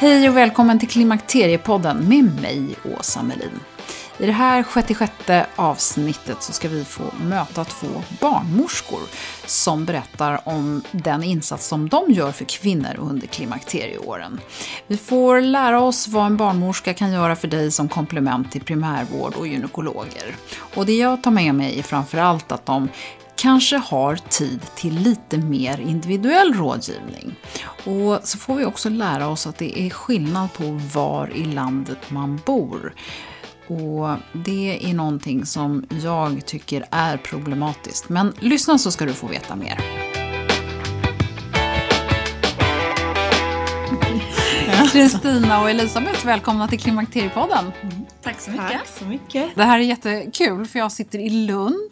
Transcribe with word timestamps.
Hej 0.00 0.28
och 0.28 0.36
välkommen 0.36 0.78
till 0.78 0.88
Klimakteriepodden 0.88 2.08
med 2.08 2.40
mig, 2.42 2.76
Åsa 2.98 3.22
Melin. 3.22 3.60
I 4.18 4.26
det 4.26 4.32
här 4.32 4.64
66 4.74 5.12
avsnittet 5.56 6.42
så 6.42 6.52
ska 6.52 6.68
vi 6.68 6.84
få 6.84 7.02
möta 7.20 7.64
två 7.64 7.86
barnmorskor 8.20 9.00
som 9.46 9.84
berättar 9.84 10.40
om 10.44 10.82
den 10.92 11.22
insats 11.22 11.66
som 11.66 11.88
de 11.88 12.12
gör 12.12 12.32
för 12.32 12.44
kvinnor 12.44 12.96
under 12.98 13.26
klimakterieåren. 13.26 14.40
Vi 14.86 14.96
får 14.96 15.40
lära 15.40 15.80
oss 15.80 16.08
vad 16.08 16.26
en 16.26 16.36
barnmorska 16.36 16.94
kan 16.94 17.12
göra 17.12 17.36
för 17.36 17.48
dig 17.48 17.70
som 17.70 17.88
komplement 17.88 18.52
till 18.52 18.64
primärvård 18.64 19.34
och 19.34 19.46
gynekologer. 19.46 20.36
Och 20.74 20.86
det 20.86 20.96
jag 20.96 21.22
tar 21.22 21.30
med 21.30 21.54
mig 21.54 21.78
är 21.78 21.82
framförallt 21.82 22.52
att 22.52 22.66
de 22.66 22.88
kanske 23.38 23.76
har 23.76 24.16
tid 24.16 24.60
till 24.74 24.94
lite 24.94 25.38
mer 25.38 25.80
individuell 25.80 26.54
rådgivning. 26.54 27.34
Och 27.84 28.20
så 28.22 28.38
får 28.38 28.54
vi 28.54 28.64
också 28.64 28.88
lära 28.88 29.28
oss 29.28 29.46
att 29.46 29.58
det 29.58 29.80
är 29.80 29.90
skillnad 29.90 30.52
på 30.52 30.80
var 30.94 31.30
i 31.34 31.44
landet 31.44 32.10
man 32.10 32.40
bor. 32.46 32.94
Och 33.66 34.16
det 34.32 34.90
är 34.90 34.94
någonting 34.94 35.46
som 35.46 35.86
jag 36.02 36.46
tycker 36.46 36.84
är 36.90 37.16
problematiskt. 37.16 38.08
Men 38.08 38.32
lyssna 38.38 38.78
så 38.78 38.90
ska 38.90 39.04
du 39.04 39.12
få 39.12 39.26
veta 39.26 39.56
mer. 39.56 40.07
Kristina 44.92 45.60
och 45.62 45.70
Elisabeth, 45.70 46.26
välkomna 46.26 46.68
till 46.68 46.80
Klimakteriepodden. 46.80 47.72
Tack 48.22 48.40
så 48.40 48.50
mycket. 48.50 48.68
Tack 48.68 48.86
så 48.86 49.04
mycket. 49.04 49.54
Det 49.54 49.64
här 49.64 49.78
är 49.78 49.82
jättekul 49.82 50.66
för 50.66 50.78
jag 50.78 50.92
sitter 50.92 51.18
i 51.18 51.30
Lund 51.30 51.90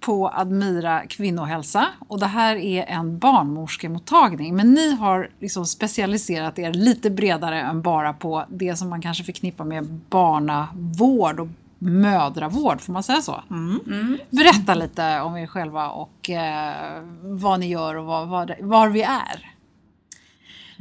på 0.00 0.30
Admira 0.34 1.06
kvinnohälsa 1.06 1.86
och 2.08 2.20
det 2.20 2.26
här 2.26 2.56
är 2.56 2.84
en 2.84 3.18
barnmorskemottagning. 3.18 4.56
Men 4.56 4.74
ni 4.74 4.94
har 4.94 5.30
liksom 5.40 5.66
specialiserat 5.66 6.58
er 6.58 6.72
lite 6.72 7.10
bredare 7.10 7.60
än 7.60 7.82
bara 7.82 8.12
på 8.12 8.44
det 8.48 8.76
som 8.76 8.88
man 8.88 9.02
kanske 9.02 9.24
förknippar 9.24 9.64
med 9.64 9.84
barnavård 9.84 11.40
och 11.40 11.48
mödravård, 11.78 12.80
får 12.80 12.92
man 12.92 13.02
säga 13.02 13.22
så? 13.22 13.42
Mm. 13.50 14.18
Berätta 14.30 14.74
lite 14.74 15.20
om 15.20 15.36
er 15.36 15.46
själva 15.46 15.88
och 15.88 16.30
eh, 16.30 17.02
vad 17.22 17.60
ni 17.60 17.68
gör 17.68 17.94
och 17.94 18.04
var, 18.04 18.26
var, 18.26 18.56
var 18.60 18.88
vi 18.88 19.02
är. 19.02 19.57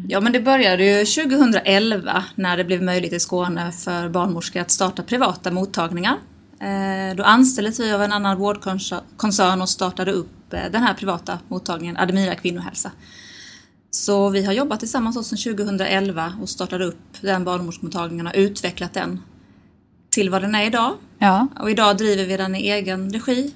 Ja 0.08 0.20
men 0.20 0.34
det 0.34 0.40
började 0.40 0.86
ju 0.86 1.06
2011 1.06 2.24
när 2.36 2.58
det 2.58 2.64
blev 2.64 2.84
möjligt 2.84 3.14
i 3.14 3.20
Skåne 3.20 3.72
för 3.72 4.10
barnmorskor 4.10 4.62
att 4.62 4.72
starta 4.72 5.04
privata 5.04 5.52
mottagningar. 5.52 6.18
Eh, 6.60 7.16
Då 7.16 7.24
anställdes 7.24 7.80
vi 7.80 7.92
av 7.92 8.02
en 8.02 8.12
annan 8.12 8.38
vårdkoncern 8.38 9.62
och 9.62 9.70
startade 9.70 10.12
upp 10.12 10.54
eh, 10.54 10.60
den 10.72 10.84
här 10.84 10.94
privata 10.94 11.40
mottagningen 11.48 11.98
Admira 11.98 12.36
kvinnohälsa. 12.36 12.92
Så 13.92 14.30
vi 14.30 14.46
har 14.46 14.54
jobbat 14.54 14.80
tillsammans 14.80 15.28
sedan 15.28 15.56
2011 15.56 16.34
och 16.42 16.50
startade 16.50 16.86
upp 16.86 17.22
den 17.22 17.44
barnmorskemottagningen 17.44 18.28
och 18.28 18.34
utvecklat 18.36 18.94
den 18.94 19.22
till 20.10 20.30
vad 20.30 20.42
den 20.42 20.56
är 20.56 20.66
idag. 20.66 20.94
Ja. 21.20 21.48
Och 21.60 21.72
idag 21.72 21.98
driver 21.98 22.26
vi 22.26 22.38
den 22.38 22.56
i 22.56 22.70
egen 22.70 23.14
regi. 23.14 23.54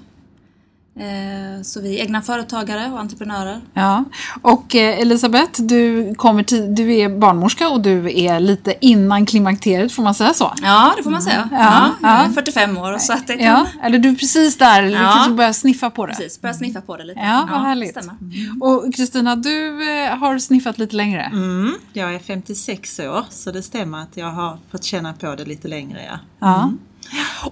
Eh, 1.02 1.62
Så 1.64 1.82
vi 1.82 2.00
är 2.00 2.04
egna 2.04 2.22
företagare 2.22 2.90
och 2.94 3.00
entreprenörer. 3.00 3.62
Ja, 3.74 4.04
och 4.42 4.76
eh, 4.76 5.00
Elisabeth, 5.00 5.62
du, 5.62 6.16
kommer 6.16 6.44
till, 6.44 6.76
du 6.76 6.96
är 6.96 7.10
barnmorska 7.10 7.70
och 7.70 7.82
du 7.82 8.20
är 8.24 8.40
lite 8.40 8.74
innan 8.82 9.26
klimakteriet, 9.26 9.92
får 9.92 10.04
man 10.04 10.16
säga 10.16 10.34
så? 10.34 10.54
Ja, 10.62 10.94
det 10.98 11.04
får 11.04 11.12
man 11.12 11.22
säga. 11.22 11.50
Ja, 11.52 11.58
Ja, 12.02 12.10
jag 12.10 12.20
är 12.20 12.24
ja. 12.28 12.34
45 12.34 12.78
år 12.78 12.98
så 12.98 13.14
att 13.14 13.28
det 13.28 13.34
kan 13.38 13.46
Ja, 13.46 13.66
eller 13.84 13.98
du 14.00 14.10
är 14.10 14.16
precis 14.16 14.58
där, 14.58 14.82
du 14.84 14.90
Ja. 14.90 15.12
kanske 15.16 15.32
börjar 15.34 15.54
sniffa 15.54 15.90
på 15.90 16.06
det. 16.06 16.14
precis, 16.14 16.42
börja 16.42 16.54
sniffa 16.54 16.82
på 16.82 16.98
det 16.98 17.04
lite. 17.04 17.20
Ja, 17.20 17.48
vad 17.52 17.62
härligt. 17.62 17.92
Stämmer. 17.92 18.16
Och 18.62 18.96
Kristina, 18.96 19.36
du 19.36 19.90
eh, 20.04 20.18
har 20.18 20.40
sniffat 20.40 20.78
lite 20.78 20.96
längre. 20.96 21.22
Mm, 21.24 21.74
jag 21.94 22.16
är 22.16 22.20
56 22.20 23.00
år 23.00 23.26
så 23.30 23.52
det 23.52 23.64
stämmer 23.64 24.02
att 24.02 24.18
jag 24.18 24.32
har 24.32 24.58
fått 24.72 24.84
känna 24.84 25.14
på 25.14 25.36
det 25.36 25.46
lite 25.46 25.68
längre. 25.68 26.00
Ja. 26.08 26.18
Ja. 26.40 26.72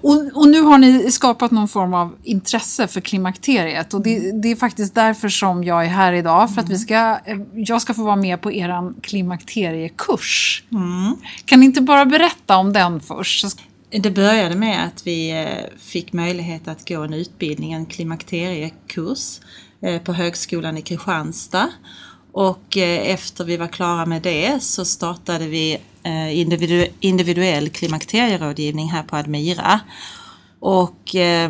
Och, 0.02 0.31
och 0.34 0.47
nu 0.47 0.62
har 0.62 0.78
ni 0.78 1.12
skapat 1.12 1.52
någon 1.52 1.68
form 1.68 1.94
av 1.94 2.16
intresse 2.24 2.88
för 2.88 3.02
klimakteriet 3.02 3.94
och 3.94 4.02
det, 4.02 4.42
det 4.42 4.52
är 4.52 4.56
faktiskt 4.56 4.96
därför 4.96 5.30
som 5.30 5.64
jag 5.64 5.86
är 5.86 5.90
här 5.90 6.14
idag 6.14 6.53
för 6.53 6.62
att 6.62 6.70
vi 6.70 6.78
ska, 6.78 7.20
eh, 7.25 7.38
jag 7.53 7.81
ska 7.81 7.94
få 7.94 8.03
vara 8.03 8.16
med 8.16 8.42
på 8.42 8.52
er 8.52 9.02
klimakteriekurs. 9.02 10.64
Kan 11.46 11.59
ni 11.59 11.66
inte 11.66 11.81
bara 11.81 12.06
berätta 12.06 12.58
om 12.58 12.74
den 12.74 13.00
först? 13.00 13.46
Det 13.92 14.12
började 14.12 14.56
med 14.56 14.86
att 14.86 15.07
vi 15.07 15.31
eh, 15.31 15.80
fick 15.80 16.13
möjlighet 16.13 16.68
att 16.68 16.88
gå 16.88 17.04
en 17.04 17.13
utbildning, 17.13 17.74
en 17.74 17.86
klimakteriekurs 17.86 19.39
eh, 19.81 20.01
på 20.01 20.13
Högskolan 20.13 20.78
i 20.78 20.81
Kristianstad. 20.81 21.69
Och 22.31 22.78
eh, 22.78 23.12
efter 23.14 23.44
vi 23.46 23.58
var 23.58 23.68
klara 23.68 24.06
med 24.06 24.22
det 24.22 24.64
så 24.64 24.86
startade 24.86 25.48
vi 25.48 25.74
eh, 26.04 26.30
individu- 26.30 26.92
individuell 27.00 27.70
klimakterierådgivning 27.70 28.90
här 28.90 29.04
på 29.04 29.16
Admira. 29.16 29.80
Och 30.60 31.16
eh, 31.16 31.50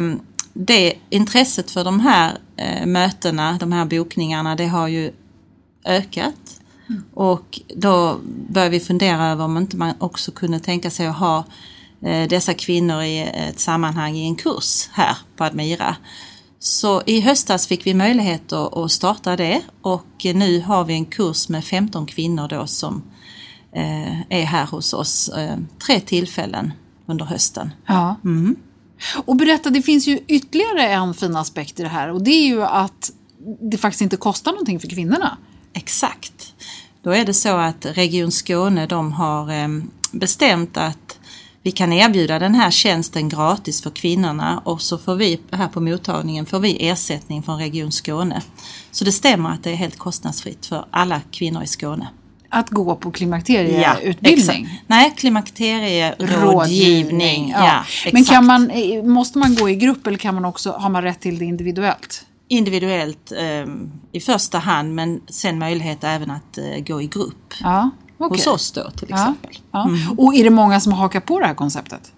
det 0.54 0.94
intresset 1.10 1.72
för 1.72 1.84
de 1.84 2.00
här 2.00 2.38
eh, 2.58 2.86
mötena, 2.86 3.58
de 3.60 3.72
här 3.72 3.86
bokningarna, 3.86 4.56
det 4.56 4.68
har 4.68 4.88
ju 4.88 5.12
ökat. 5.86 6.62
Och 7.14 7.60
då 7.76 8.20
började 8.24 8.72
vi 8.72 8.80
fundera 8.80 9.28
över 9.28 9.46
om 9.46 9.58
inte 9.58 9.78
man 9.78 9.94
också 10.00 10.32
kunde 10.32 10.60
tänka 10.60 10.90
sig 10.90 11.08
att 11.08 11.18
ha 11.18 11.44
dessa 12.30 12.54
kvinnor 12.54 13.04
i 13.04 13.20
ett 13.20 13.60
sammanhang 13.60 14.18
i 14.18 14.28
en 14.28 14.36
kurs 14.36 14.90
här 14.92 15.18
på 15.38 15.44
Admira. 15.44 15.96
Så 16.60 17.04
i 17.06 17.22
höstas 17.22 17.68
fick 17.68 17.88
vi 17.88 17.94
möjlighet 17.94 18.54
att, 18.54 18.92
starta 18.92 19.36
det 19.36 19.62
och 19.82 20.26
nu 20.34 20.62
har 20.62 20.86
vi 20.86 20.94
en 20.94 21.06
kurs 21.06 21.50
med 21.50 21.66
15 21.66 22.06
kvinnor 22.06 22.48
då 22.48 22.68
som 22.68 23.04
eh, 23.72 24.22
är 24.30 24.44
här 24.44 24.66
hos 24.66 24.94
oss 24.94 25.30
eh, 25.30 25.58
tre 25.86 26.00
tillfällen 26.00 26.74
under 27.06 27.26
hösten. 27.26 27.72
Ja. 27.86 28.16
Och 29.26 29.36
berätta, 29.36 29.70
det 29.70 29.82
finns 29.82 30.08
ju 30.08 30.20
ytterligare 30.28 30.88
en 30.88 31.14
fin 31.14 31.36
aspekt 31.36 31.80
i 31.80 31.84
det 31.84 31.90
här 31.90 32.12
och 32.12 32.24
det 32.24 32.32
är 32.32 32.48
ju 32.48 32.64
att 32.64 33.12
det 33.62 33.78
faktiskt 33.78 34.02
inte 34.02 34.18
kostar 34.18 34.52
någonting 34.52 34.80
för 34.80 34.88
kvinnorna. 34.88 35.38
Exakt. 35.74 36.54
Då 37.02 37.12
är 37.12 37.26
det 37.26 37.34
så 37.34 37.58
att 37.58 37.86
Region 37.86 38.32
Skåne 38.32 38.86
de 38.86 39.12
har 39.12 39.52
eh, 39.52 39.68
bestämt 40.12 40.78
att 40.78 41.19
vi 41.64 41.72
kan 41.72 41.94
erbjuda 41.94 42.40
den 42.40 42.56
här 42.56 42.72
tjänsten 42.72 43.30
gratis 43.30 43.84
för 43.84 43.90
kvinnorna 43.90 44.62
och 44.66 44.82
så 44.82 44.98
får 44.98 45.16
vi 45.16 45.40
här 45.52 45.68
på 45.68 45.82
mottagningen 45.82 46.46
får 46.46 46.60
vi 46.60 46.88
ersättning 46.88 47.44
från 47.44 47.60
Region 47.60 47.92
Skåne. 47.92 48.42
Så 48.92 49.06
det 49.06 49.12
stämmer 49.12 49.50
att 49.50 49.64
det 49.64 49.72
är 49.72 49.76
helt 49.76 49.98
kostnadsfritt 49.98 50.66
för 50.66 50.86
alla 50.92 51.22
kvinnor 51.32 51.64
i 51.64 51.68
Skåne. 51.68 52.08
Att 52.50 52.70
gå 52.70 52.96
på 52.96 53.12
klimakterieutbildning. 53.12 54.64
exakt. 54.64 54.84
Nej, 54.88 55.14
klimakterierådgivning. 55.18 57.50
Ja. 57.50 57.66
Ja, 57.66 57.84
Men 58.14 58.26
kan 58.26 58.46
man, 58.46 58.70
eh, 58.70 59.04
måste 59.04 59.38
man 59.38 59.56
gå 59.56 59.70
i 59.70 59.76
grupp 59.76 60.08
eller 60.08 60.18
kan 60.18 60.36
man 60.36 60.46
också, 60.46 60.72
har 60.72 60.90
man 60.90 61.04
rätt 61.04 61.20
till 61.20 61.40
det 61.40 61.46
individuellt? 61.46 62.26
Individuellt 62.48 63.32
eh, 63.32 63.66
i 64.12 64.20
första 64.20 64.58
hand 64.58 64.96
men 64.96 65.22
sen 65.28 65.60
möjlighet 65.60 66.04
även 66.04 66.32
att 66.32 66.58
eh, 66.58 66.64
gå 66.88 67.02
i 67.02 67.08
grupp. 67.08 67.54
Ja, 67.62 67.90
okej. 68.20 68.38
Hos 68.38 68.48
oss 68.48 68.72
då 68.72 68.92
till 68.92 69.10
exempel. 69.10 69.58
ja. 69.72 69.90
Och 70.18 70.36
är 70.36 70.44
det 70.44 70.50
många 70.50 70.80
som 70.80 70.92
har 70.92 71.00
hakat 71.00 71.26
på 71.26 71.40
det 71.40 71.46
här 71.46 71.54
konceptet? 71.54 72.12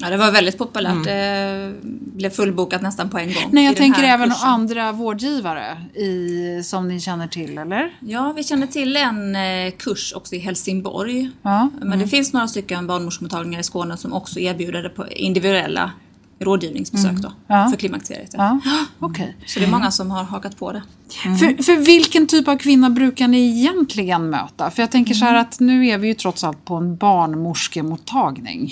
Ja, 0.00 0.10
det 0.10 0.16
var 0.16 0.32
väldigt 0.32 0.58
populärt. 0.58 1.04
Det 1.04 1.74
blev 2.16 2.30
fullbokat 2.30 2.82
nästan 2.82 3.10
på 3.10 3.18
en 3.18 3.26
gång. 3.26 3.42
Nej, 3.50 3.64
jag 3.64 3.76
tänker 3.76 4.02
även 4.02 4.30
kursen. 4.30 4.48
andra 4.48 4.92
vårdgivare 4.92 5.86
i, 5.94 6.62
som 6.64 6.88
ni 6.88 7.00
känner 7.00 7.28
till, 7.28 7.58
eller? 7.58 7.98
Ja, 8.00 8.32
vi 8.36 8.44
känner 8.44 8.66
till 8.66 8.96
en 8.96 9.36
eh, 9.36 9.72
kurs 9.78 10.12
också 10.16 10.34
i 10.34 10.38
Helsingborg. 10.38 11.30
Ja. 11.42 11.68
Men 11.82 11.98
det 11.98 12.08
finns 12.08 12.32
några 12.32 12.48
stycken 12.48 12.86
barnmorskemottagningar 12.86 13.60
i 13.60 13.62
Skåne 13.62 13.96
som 13.96 14.12
också 14.12 14.40
erbjuder 14.40 14.82
det 14.82 14.88
på 14.88 15.08
individuella 15.08 15.92
rådgivningsbesök 16.40 17.12
då, 17.16 17.32
Ja. 17.46 17.68
för 17.70 17.76
klimakteriet. 17.76 18.30
Ja. 18.32 18.48
Mm. 18.48 18.60
Okej. 18.98 19.36
Så 19.46 19.58
det 19.58 19.64
är 19.66 19.70
många 19.70 19.90
som 19.90 20.10
har 20.10 20.24
hakat 20.24 20.58
på 20.58 20.72
det. 20.72 20.82
För, 21.22 21.62
för 21.62 21.76
vilken 21.76 22.26
typ 22.26 22.48
av 22.48 22.56
kvinna 22.56 22.90
brukar 22.90 23.28
ni 23.28 23.38
egentligen 23.58 24.30
möta? 24.30 24.70
För 24.70 24.82
jag 24.82 24.90
tänker 24.90 25.14
så 25.14 25.24
här 25.24 25.34
att 25.34 25.60
nu 25.60 25.86
är 25.86 25.98
vi 25.98 26.08
ju 26.08 26.14
trots 26.14 26.44
allt 26.44 26.64
på 26.64 26.74
en 26.74 26.96
barnmorskemottagning. 26.96 28.70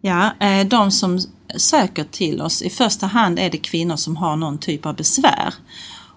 Ja, 0.00 0.30
eh, 0.40 0.66
de 0.66 0.90
som 0.90 1.20
söker 1.56 2.04
till 2.04 2.40
oss, 2.40 2.62
i 2.62 2.70
första 2.70 3.06
hand 3.06 3.38
är 3.38 3.50
det 3.50 3.58
kvinnor 3.58 3.96
som 3.96 4.16
har 4.16 4.36
någon 4.36 4.58
typ 4.58 4.86
av 4.86 4.96
besvär. 4.96 5.54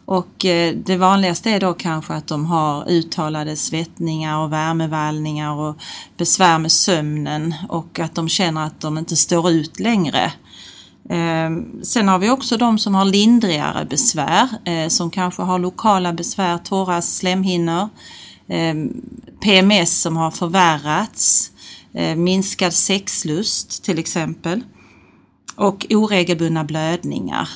Och 0.09 0.45
eh, 0.45 0.75
det 0.75 0.97
vanligaste 0.97 1.50
är 1.50 1.59
då 1.59 1.73
kanske 1.73 2.13
att 2.13 2.27
de 2.27 2.45
har 2.45 2.89
uttalade 2.89 3.56
svettningar 3.56 4.39
och 4.39 4.53
värmevallningar 4.53 5.53
och 5.53 5.77
besvär 6.17 6.59
med 6.59 6.71
sömnen 6.71 7.53
och 7.69 8.00
att 8.00 8.15
de 8.15 8.29
känner 8.29 8.65
att 8.65 8.81
de 8.81 8.97
inte 8.97 9.15
står 9.15 9.51
ut 9.51 9.79
längre. 9.79 10.31
Eh, 11.09 11.50
Sen 11.83 12.07
har 12.07 12.19
vi 12.19 12.29
också 12.29 12.57
de 12.57 12.79
som 12.79 12.95
har 12.95 13.06
lindrigare 13.06 13.85
besvär, 13.85 14.47
eh, 14.65 14.88
som 14.88 15.11
kanske 15.11 15.41
har 15.41 15.59
lokala 15.59 16.13
besvär, 16.13 16.57
torra 16.57 17.01
slemhinnor, 17.01 17.89
eh, 18.47 18.75
PMS 19.41 20.01
som 20.01 20.17
har 20.17 20.31
förvärrats, 20.31 21.51
eh, 21.94 22.15
minskad 22.15 22.73
sexlust 22.73 23.83
till 23.83 24.00
exempel 24.00 24.63
och 25.55 25.85
oregelbundna 25.89 26.63
blödningar. 26.63 27.50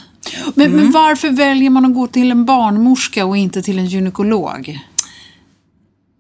Men, 0.54 0.72
men 0.72 0.92
varför 0.92 1.30
väljer 1.30 1.70
man 1.70 1.86
att 1.86 1.94
gå 1.94 2.08
till 2.08 2.32
en 2.32 2.46
barnmorska 2.46 3.26
och 3.26 3.38
inte 3.38 3.62
till 3.62 3.80
en 3.80 3.86
gynekolog? 3.86 4.80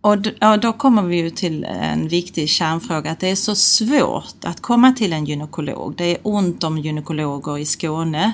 Och 0.01 0.17
ja, 0.39 0.57
då 0.57 0.73
kommer 0.73 1.01
vi 1.01 1.17
ju 1.17 1.29
till 1.29 1.63
en 1.63 2.07
viktig 2.07 2.49
kärnfråga 2.49 3.11
att 3.11 3.19
det 3.19 3.29
är 3.29 3.35
så 3.35 3.55
svårt 3.55 4.45
att 4.45 4.61
komma 4.61 4.91
till 4.91 5.13
en 5.13 5.25
gynekolog. 5.25 5.93
Det 5.97 6.05
är 6.05 6.17
ont 6.23 6.63
om 6.63 6.77
gynekologer 6.77 7.57
i 7.57 7.65
Skåne 7.65 8.33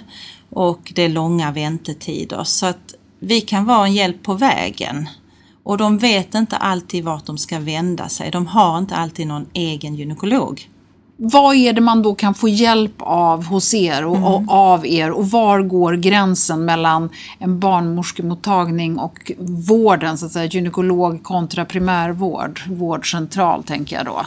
och 0.49 0.91
det 0.95 1.01
är 1.01 1.09
långa 1.09 1.51
väntetider 1.51 2.43
så 2.43 2.65
att 2.65 2.95
vi 3.19 3.41
kan 3.41 3.65
vara 3.65 3.87
en 3.87 3.93
hjälp 3.93 4.23
på 4.23 4.33
vägen. 4.33 5.09
Och 5.63 5.77
de 5.77 5.97
vet 5.97 6.35
inte 6.35 6.57
alltid 6.57 7.03
vart 7.03 7.25
de 7.25 7.37
ska 7.37 7.59
vända 7.59 8.09
sig. 8.09 8.31
De 8.31 8.47
har 8.47 8.77
inte 8.77 8.95
alltid 8.95 9.27
någon 9.27 9.45
egen 9.53 9.95
gynekolog. 9.95 10.69
Vad 11.21 11.55
är 11.55 11.73
det 11.73 11.81
man 11.81 12.01
då 12.01 12.15
kan 12.15 12.33
få 12.33 12.49
hjälp 12.49 12.93
av 12.97 13.45
hos 13.45 13.73
er 13.73 14.05
och, 14.05 14.33
och 14.33 14.43
av 14.47 14.87
er 14.87 15.11
och 15.11 15.29
var 15.29 15.61
går 15.61 15.93
gränsen 15.93 16.65
mellan 16.65 17.09
en 17.39 17.59
barnmorskemottagning 17.59 18.99
och 18.99 19.31
vården, 19.67 20.17
så 20.17 20.25
att 20.25 20.31
säga, 20.31 20.45
gynekolog 20.45 21.23
kontra 21.23 21.65
primärvård, 21.65 22.61
vårdcentral 22.67 23.63
tänker 23.63 23.95
jag 23.95 24.05
då. 24.05 24.25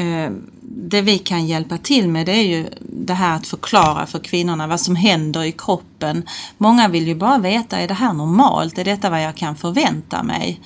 Eh, 0.00 0.30
det 0.62 1.02
vi 1.02 1.18
kan 1.18 1.46
hjälpa 1.46 1.78
till 1.78 2.08
med 2.08 2.26
det 2.26 2.32
är 2.32 2.46
ju 2.46 2.66
det 2.80 3.14
här 3.14 3.36
att 3.36 3.46
förklara 3.46 4.06
för 4.06 4.18
kvinnorna 4.18 4.66
vad 4.66 4.80
som 4.80 4.96
händer 4.96 5.44
i 5.44 5.52
kroppen. 5.52 6.22
Många 6.58 6.88
vill 6.88 7.06
ju 7.06 7.14
bara 7.14 7.38
veta, 7.38 7.78
är 7.78 7.88
det 7.88 7.94
här 7.94 8.12
normalt? 8.12 8.78
Är 8.78 8.84
detta 8.84 9.10
vad 9.10 9.22
jag 9.22 9.34
kan 9.34 9.56
förvänta 9.56 10.22
mig? 10.22 10.60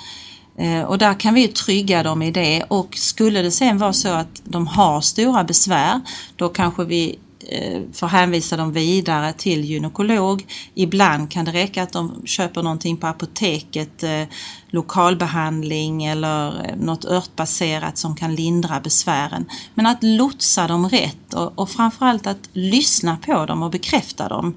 Eh, 0.58 0.82
och 0.82 0.98
där 0.98 1.14
kan 1.14 1.34
vi 1.34 1.40
ju 1.40 1.48
trygga 1.48 2.02
dem 2.02 2.22
i 2.22 2.30
det 2.30 2.62
och 2.68 2.96
skulle 2.96 3.42
det 3.42 3.50
sen 3.50 3.78
vara 3.78 3.92
så 3.92 4.08
att 4.08 4.42
de 4.44 4.66
har 4.66 5.00
stora 5.00 5.44
besvär 5.44 6.00
då 6.36 6.48
kanske 6.48 6.84
vi 6.84 7.18
eh, 7.48 7.82
får 7.92 8.06
hänvisa 8.06 8.56
dem 8.56 8.72
vidare 8.72 9.32
till 9.32 9.64
gynekolog. 9.64 10.46
Ibland 10.74 11.30
kan 11.30 11.44
det 11.44 11.52
räcka 11.52 11.82
att 11.82 11.92
de 11.92 12.22
köper 12.24 12.62
någonting 12.62 12.96
på 12.96 13.06
apoteket, 13.06 14.02
eh, 14.02 14.22
lokalbehandling 14.70 16.04
eller 16.04 16.74
något 16.76 17.04
örtbaserat 17.04 17.98
som 17.98 18.16
kan 18.16 18.34
lindra 18.34 18.80
besvären. 18.80 19.46
Men 19.74 19.86
att 19.86 20.02
lotsa 20.02 20.66
dem 20.66 20.88
rätt 20.88 21.34
och, 21.34 21.58
och 21.58 21.70
framförallt 21.70 22.26
att 22.26 22.48
lyssna 22.52 23.16
på 23.16 23.46
dem 23.46 23.62
och 23.62 23.70
bekräfta 23.70 24.28
dem. 24.28 24.54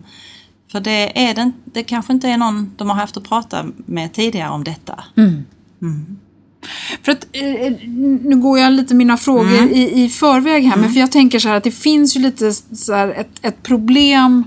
För 0.71 0.79
det, 0.79 1.27
är 1.27 1.35
det, 1.35 1.51
det 1.65 1.83
kanske 1.83 2.13
inte 2.13 2.29
är 2.29 2.37
någon 2.37 2.71
de 2.77 2.89
har 2.89 2.95
haft 2.95 3.17
att 3.17 3.29
prata 3.29 3.65
med 3.75 4.13
tidigare 4.13 4.49
om 4.49 4.63
detta. 4.63 5.03
Mm. 5.17 5.45
För 7.03 7.11
att, 7.11 7.27
eh, 7.31 7.73
nu 8.23 8.35
går 8.35 8.59
jag 8.59 8.73
lite 8.73 8.95
mina 8.95 9.17
frågor 9.17 9.71
i, 9.71 10.03
i 10.03 10.09
förväg 10.09 10.63
här, 10.63 10.77
men 10.77 10.93
för 10.93 10.99
jag 10.99 11.11
tänker 11.11 11.39
så 11.39 11.47
här 11.47 11.55
att 11.55 11.63
det 11.63 11.71
finns 11.71 12.15
ju 12.15 12.19
lite 12.19 12.53
så 12.53 12.93
ett, 12.93 13.29
ett 13.41 13.63
problem 13.63 14.43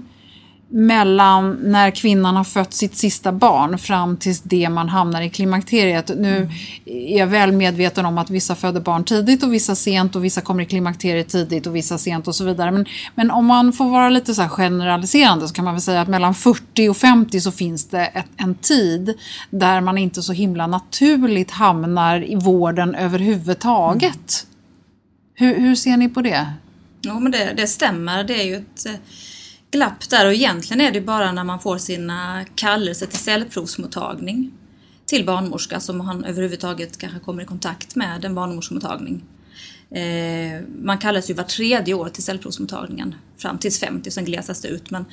mellan 0.73 1.53
när 1.53 1.91
kvinnan 1.91 2.37
har 2.37 2.45
fött 2.45 2.75
sitt 2.75 2.97
sista 2.97 3.33
barn 3.33 3.79
fram 3.79 4.17
tills 4.17 4.41
det 4.41 4.69
man 4.69 4.89
hamnar 4.89 5.23
i 5.23 5.31
klimakteriet. 5.31 6.11
Nu 6.17 6.51
är 6.85 7.19
jag 7.19 7.27
väl 7.27 7.53
medveten 7.53 8.07
om 8.07 8.19
att 8.19 8.31
vissa 8.31 8.55
föder 8.55 8.81
barn 8.81 9.05
tidigt 9.05 9.43
och 9.43 9.53
vissa 9.53 9.75
sent 9.75 10.17
och 10.17 10.25
vissa 10.25 10.41
kommer 10.41 10.63
i 10.63 10.67
klimakteriet 10.67 11.29
tidigt 11.29 11.67
och 11.67 11.77
vissa 11.77 11.99
sent 11.99 12.29
och 12.29 12.35
så 12.35 12.45
vidare. 12.45 12.71
Men, 12.71 12.87
men 13.15 13.31
om 13.31 13.47
man 13.47 13.73
får 13.73 13.91
vara 13.91 14.09
lite 14.09 14.35
så 14.35 14.43
här 14.43 14.49
generaliserande 14.49 15.49
så 15.49 15.55
kan 15.55 15.65
man 15.65 15.75
väl 15.75 15.81
säga 15.81 16.01
att 16.01 16.09
mellan 16.09 16.35
40 16.35 16.89
och 16.89 16.97
50 16.97 17.41
så 17.41 17.53
finns 17.53 17.89
det 17.89 18.07
ett, 18.07 18.29
en 18.37 18.55
tid 18.55 19.15
där 19.51 19.81
man 19.81 19.99
inte 19.99 20.23
så 20.23 20.33
himla 20.33 20.67
naturligt 20.67 21.51
hamnar 21.51 22.31
i 22.31 22.35
vården 22.35 22.95
överhuvudtaget. 22.95 24.47
Hur, 25.35 25.61
hur 25.61 25.75
ser 25.75 25.97
ni 25.97 26.09
på 26.09 26.23
det? 26.23 26.47
Jo, 27.03 27.21
men 27.21 27.33
det, 27.33 27.53
det 27.57 27.67
stämmer. 27.67 28.25
Det 28.25 28.43
är 28.43 28.45
ju 28.45 28.57
ett 28.57 28.87
glapp 29.71 30.11
där 30.11 30.27
och 30.27 30.33
egentligen 30.35 30.81
är 30.81 30.91
det 30.91 31.01
bara 31.01 31.33
när 31.33 31.45
man 31.45 31.61
får 31.61 31.79
sina 31.79 32.45
kallelser 32.55 33.07
till 33.07 33.19
cellprovsmottagning 33.19 34.53
till 35.07 35.27
barnmorska 35.27 35.81
som 35.81 35.99
man 35.99 36.25
överhuvudtaget 36.25 36.99
kanske 36.99 37.19
kommer 37.19 37.43
i 37.43 37.47
kontakt 37.47 37.97
med 37.97 38.25
en 38.25 38.35
barnmorskemottagning. 38.35 39.23
Eh, 39.91 40.61
man 40.83 40.99
kallas 40.99 41.31
ju 41.31 41.35
var 41.35 41.45
tredje 41.45 41.95
år 41.95 42.09
till 42.09 42.23
cellprovsmottagningen 42.23 43.15
fram 43.37 43.59
tills 43.59 43.81
50, 43.81 44.11
sen 44.11 44.25
glesas 44.25 44.61
det 44.61 44.69
ut. 44.69 44.91
Men 44.91 45.05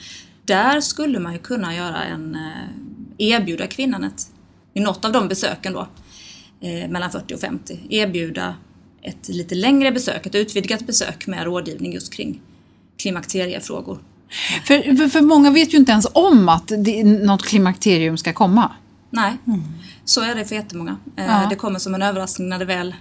där 0.46 0.82
skulle 0.82 1.20
man 1.20 1.34
ju 1.34 1.40
kunna 1.40 1.76
göra 1.76 2.04
en, 2.04 2.36
eh, 2.36 3.28
erbjuda 3.28 3.68
kvinnan 3.68 4.04
ett, 4.04 4.32
i 4.74 4.80
något 4.80 5.06
av 5.06 5.12
de 5.12 5.28
besöken 5.28 5.74
då, 5.74 5.88
eh, 6.62 6.90
mellan 6.90 7.12
40 7.12 7.34
och 7.34 7.40
50, 7.40 7.80
erbjuda 7.90 8.56
ett 9.02 9.30
lite 9.30 9.56
längre 9.56 9.92
besök, 9.92 10.26
ett 10.26 10.36
utvidgat 10.36 10.88
besök 10.88 11.28
med 11.28 11.44
rådgivning 11.44 11.94
just 11.94 12.14
kring 12.14 12.42
klimakteriefrågor. 12.98 14.00
För, 14.64 14.98
för, 14.98 15.08
för 15.08 15.22
många 15.22 15.52
vet 15.52 15.74
ju 15.74 15.78
inte 15.78 15.92
ens 15.92 16.08
om 16.14 16.50
att 16.50 16.72
det, 16.78 17.04
något 17.04 17.46
klimakterium 17.46 18.18
ska 18.18 18.34
komma. 18.34 18.72
Nej, 19.10 19.38
så 20.06 20.22
är 20.22 20.36
det 20.36 20.46
för 20.46 20.56
jättemånga. 20.56 20.98
Eh, 21.18 21.26
Ja. 21.26 21.48
Det 21.50 21.56
kommer 21.56 21.80
som 21.80 21.96
en 21.96 22.02
överraskning 22.02 22.50
när, 22.50 22.60
det 22.60 22.66
väl, 22.66 22.96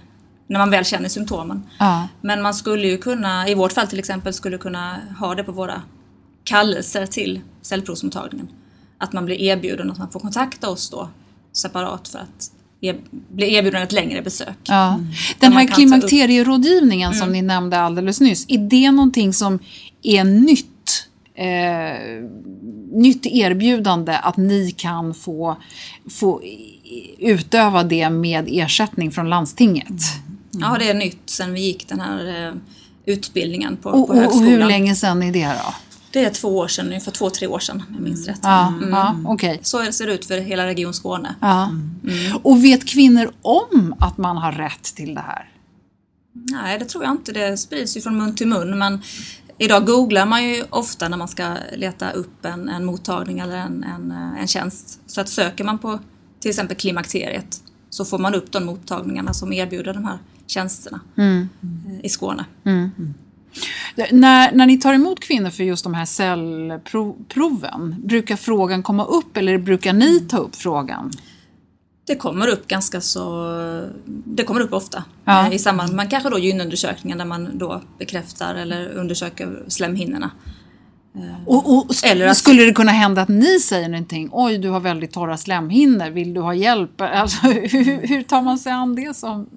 när 0.47 0.59
man 0.59 0.69
väl 0.69 0.85
känner 0.85 1.09
symptomen. 1.09 1.63
Ja. 1.79 2.07
Men 2.21 2.41
man 2.41 2.53
skulle 2.53 2.87
ju 2.87 2.97
kunna, 2.97 3.49
i 3.49 3.55
vårt 3.55 3.73
fall 3.73 3.87
till 3.87 3.99
exempel, 3.99 4.33
skulle 4.33 4.57
kunna 4.57 4.97
ha 5.19 5.35
det 5.35 5.43
på 5.43 5.51
våra 5.51 5.81
kallelser 6.43 7.05
till 7.05 7.41
cellprovsmottagningen. 7.61 8.47
Att 8.97 9.13
man 9.13 9.25
blir 9.25 9.41
erbjuden 9.41 9.91
att 9.91 9.97
man 9.97 10.09
får 10.11 10.19
kontakta 10.19 10.69
oss 10.69 10.89
då 10.89 11.09
separat 11.53 12.07
för 12.07 12.19
att 12.19 12.51
er, 12.81 12.97
bli 13.11 13.53
erbjuden 13.55 13.81
ett 13.81 13.91
längre 13.91 14.21
besök. 14.21 14.57
Ja. 14.63 14.99
Den 15.39 15.51
Där 15.51 15.57
här 15.59 15.67
klimakterierådgivningen 15.67 17.13
som 17.13 17.31
ni 17.31 17.41
nämnde 17.41 17.79
alldeles 17.79 18.21
nyss, 18.21 18.45
är 18.47 18.57
det 18.57 18.91
någonting 18.91 19.33
som 19.33 19.59
är 20.03 20.23
nytt? 20.23 20.67
Eh, 21.37 22.23
nytt 22.91 23.25
erbjudande 23.25 24.13
att 24.17 24.37
ni 24.37 24.71
kan 24.71 25.13
få, 25.13 25.57
få 26.09 26.41
utöva 27.19 27.83
det 27.83 28.09
med 28.09 28.45
ersättning 28.51 29.11
från 29.11 29.29
landstinget? 29.29 30.01
Ja, 30.51 30.75
det 30.79 30.89
är 30.89 30.93
nytt 30.93 31.19
sen 31.25 31.53
vi 31.53 31.61
gick 31.61 31.87
den 31.87 31.99
här 31.99 32.47
eh, 32.47 32.53
utbildningen 33.05 33.77
på, 33.77 33.89
Och, 33.89 33.95
på 33.95 33.99
och, 34.03 34.09
och 34.09 34.15
högskolan. 34.15 34.47
hur 34.47 34.65
länge 34.65 34.95
sedan 34.95 35.23
är 35.23 35.31
det 35.31 35.45
då? 35.47 35.73
Det 36.11 36.25
är 36.25 36.29
två 36.29 36.47
år 36.57 36.67
sedan, 36.67 36.87
ungefär 36.87 37.11
två, 37.11 37.29
tre 37.29 37.47
år 37.47 37.59
sedan 37.59 37.83
om 37.87 37.93
jag 37.95 38.03
minns 38.03 38.27
rätt. 38.27 38.39
Ja, 38.43 38.67
Mm. 38.77 38.89
ja 38.89 39.15
okej. 39.25 39.59
Så 39.63 39.91
ser 39.91 40.07
det 40.07 40.13
ut 40.13 40.25
för 40.25 40.37
hela 40.37 40.65
Region 40.67 40.93
Skåne. 40.93 41.35
Ja. 41.41 41.71
Och 42.43 42.63
vet 42.63 42.85
kvinnor 42.87 43.31
om 43.41 43.95
att 43.99 44.17
man 44.17 44.37
har 44.37 44.51
rätt 44.51 44.83
till 44.83 45.15
det 45.15 45.21
här? 45.21 45.49
Nej, 46.33 46.79
det 46.79 46.85
tror 46.85 47.03
jag 47.03 47.13
inte. 47.13 47.31
Det 47.31 47.57
sprids 47.57 47.97
ju 47.97 48.01
från 48.01 48.17
mun 48.17 48.35
till 48.35 48.47
mun. 48.47 48.77
Men 48.77 49.01
idag 49.57 49.85
googlar 49.85 50.25
man 50.25 50.43
ju 50.43 50.63
ofta 50.69 51.09
när 51.09 51.17
man 51.17 51.27
ska 51.27 51.55
leta 51.75 52.11
upp 52.11 52.45
en, 52.45 52.69
en 52.69 52.85
mottagning 52.85 53.39
eller 53.39 53.57
en, 53.57 53.83
en, 53.83 54.11
eh, 54.11 54.41
en 54.41 54.47
tjänst. 54.47 54.99
Så 55.07 55.21
att 55.21 55.29
söker 55.29 55.63
man 55.63 55.77
på 55.77 55.99
till 56.39 56.49
exempel 56.49 56.77
klimakteriet 56.77 57.63
så 57.89 58.05
får 58.05 58.19
man 58.19 58.35
upp 58.35 58.51
de 58.51 58.65
mottagningarna 58.65 59.33
som 59.33 59.53
erbjuder 59.53 59.93
de 59.93 60.05
här 60.05 60.17
tjänsterna 60.47 60.99
eh, 61.17 62.05
i 62.05 62.09
Skåne. 62.09 62.45
När, 64.11 64.51
när 64.51 64.65
ni 64.65 64.77
tar 64.77 64.93
emot 64.93 65.19
kvinnor 65.19 65.49
för 65.49 65.63
just 65.63 65.83
de 65.83 65.93
här 65.93 66.05
cellproven, 66.05 67.95
brukar 68.03 68.35
frågan 68.35 68.83
komma 68.83 69.05
upp 69.05 69.37
eller 69.37 69.57
brukar 69.57 69.93
ni 69.93 70.19
ta 70.19 70.37
upp 70.37 70.55
frågan? 70.55 71.11
Det 72.07 72.15
kommer 72.15 72.47
upp 72.47 72.67
ganska 72.67 73.01
så... 73.01 73.51
Det 74.05 74.43
kommer 74.43 74.61
upp 74.61 74.73
ofta 74.73 75.03
Ja. 75.25 75.47
eh, 75.47 75.53
i 75.53 75.59
samband 75.59 75.93
med 75.93 76.09
kanske 76.09 76.29
då 76.29 76.39
gynundersökningen 76.39 77.17
där 77.17 77.25
man 77.25 77.57
då 77.57 77.81
bekräftar 77.99 78.55
eller 78.55 78.89
undersöker 78.89 79.63
slemhinnorna. 79.67 80.31
Och, 81.45 81.77
och 81.77 81.87
sk- 81.89 82.05
Eller 82.05 82.27
att- 82.27 82.37
Skulle 82.37 82.63
det 82.63 82.73
kunna 82.73 82.91
hända 82.91 83.21
att 83.21 83.29
ni 83.29 83.59
säger 83.59 83.89
någonting? 83.89 84.29
Oj, 84.31 84.57
du 84.57 84.69
har 84.69 84.79
väldigt 84.79 85.11
torra 85.11 85.37
slemhinnor, 85.37 86.09
vill 86.09 86.33
du 86.33 86.41
ha 86.41 86.53
hjälp? 86.53 87.01
Alltså, 87.01 87.47
hur, 87.47 88.07
hur 88.07 88.23
tar 88.23 88.41
man 88.41 88.57
sig 88.59 88.71
an 88.71 88.95
det 88.95 89.15
som... 89.15 89.49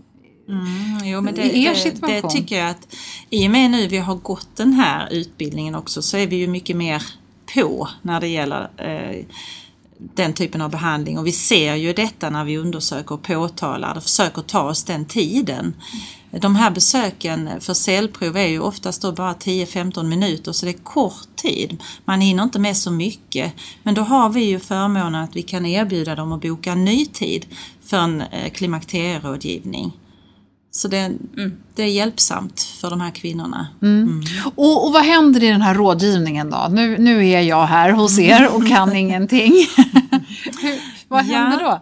Mm, 0.49 1.05
jo, 1.05 1.21
men 1.21 1.35
det, 1.35 1.43
I 1.57 1.65
er 1.65 1.75
det, 1.85 2.07
det 2.07 2.29
tycker 2.31 2.59
jag 2.59 2.71
att 2.71 2.97
i 3.31 3.47
och 3.47 3.51
med 3.51 3.71
nu 3.71 3.87
vi 3.87 3.99
har 3.99 4.15
gått 4.15 4.49
den 4.57 4.73
här 4.73 5.09
utbildningen 5.13 5.75
också 5.75 6.03
så 6.03 6.17
är 6.17 6.27
vi 6.27 6.37
ju 6.37 6.47
mycket 6.49 6.77
mer 6.77 7.03
på 7.55 7.89
när 8.03 8.21
det 8.21 8.29
gäller 8.29 8.71
eh, 8.77 9.25
den 10.15 10.33
typen 10.33 10.61
av 10.61 10.71
behandling 10.71 11.19
och 11.19 11.27
vi 11.27 11.33
ser 11.33 11.75
ju 11.75 11.93
detta 11.93 12.31
när 12.31 12.45
vi 12.45 12.57
undersöker 12.57 13.15
och 13.15 13.23
påtalar 13.23 13.97
och 13.97 14.03
försöker 14.03 14.43
ta 14.43 14.63
oss 14.63 14.85
den 14.85 15.05
tiden. 15.05 15.75
De 16.31 16.57
här 16.57 16.71
besöken 16.71 17.51
för 17.61 17.75
cellprov 17.75 18.37
är 18.37 18.47
ju 18.47 18.61
oftast 18.61 19.03
då 19.03 19.13
bara 19.13 19.33
10-15 19.33 20.03
minuter 20.03 20.53
så 20.53 20.67
det 20.67 20.73
är 20.73 20.85
kort 20.85 21.37
tid. 21.37 21.83
Man 22.05 22.21
hinner 22.21 22.43
inte 22.43 22.59
med 22.59 22.77
så 22.77 22.91
mycket. 22.91 23.53
Men 23.83 23.95
då 23.95 24.03
har 24.03 24.31
vi 24.31 24.45
ju 24.45 24.59
förmånen 24.59 25.15
att 25.15 25.37
vi 25.37 25.43
kan 25.43 25.67
erbjuda 25.67 26.15
dem 26.15 26.33
att 26.33 26.43
boka 26.43 26.73
en 26.73 26.85
ny 26.85 27.07
tid 27.07 27.47
för 27.85 27.97
en 27.97 28.21
eh, 28.21 28.51
klimakterierådgivning. 28.51 29.93
Så 30.73 30.89
det, 30.89 31.13
det 31.75 31.83
är 31.83 31.87
hjälpsamt 31.87 32.61
för 32.81 32.91
de 32.91 33.01
här 33.01 33.11
kvinnorna. 33.11 33.69
Och, 34.55 34.87
och 34.87 34.93
vad 34.93 35.03
händer 35.05 35.43
i 35.43 35.47
den 35.49 35.63
här 35.63 35.75
rådgivningen 35.75 36.51
då? 36.51 36.67
Nu, 36.71 36.99
nu 36.99 37.29
är 37.29 37.41
jag 37.41 37.67
här 37.67 37.91
hos 37.93 38.19
er 38.19 38.49
och 38.55 38.69
kan 38.69 38.97
ingenting. 38.97 39.53
Vad 41.09 41.27
Ja. 41.27 41.37
händer 41.39 41.59
då? 41.65 41.81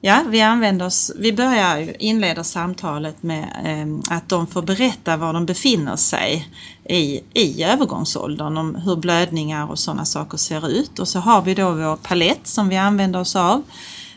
Ja, 0.00 0.20
vi 0.28 0.40
använder 0.40 0.86
oss, 0.86 1.12
vi 1.18 1.32
börjar 1.32 2.02
inleder 2.02 2.42
samtalet 2.42 3.22
med 3.22 3.42
eh, 3.64 4.16
att 4.16 4.28
de 4.28 4.46
får 4.46 4.62
berätta 4.62 5.16
var 5.16 5.32
de 5.32 5.46
befinner 5.46 5.96
sig 5.96 6.48
i, 6.88 7.20
i 7.34 7.62
övergångsåldern, 7.62 8.56
om 8.56 8.74
hur 8.74 8.96
blödningar 8.96 9.70
och 9.70 9.78
sådana 9.78 10.04
saker 10.04 10.38
ser 10.38 10.68
ut. 10.68 10.98
Och 10.98 11.08
så 11.08 11.18
har 11.20 11.42
vi 11.42 11.54
då 11.54 11.70
vår 11.72 11.96
palett 11.96 12.46
som 12.46 12.68
vi 12.68 12.76
använder 12.76 13.20
oss 13.20 13.36
av, 13.36 13.62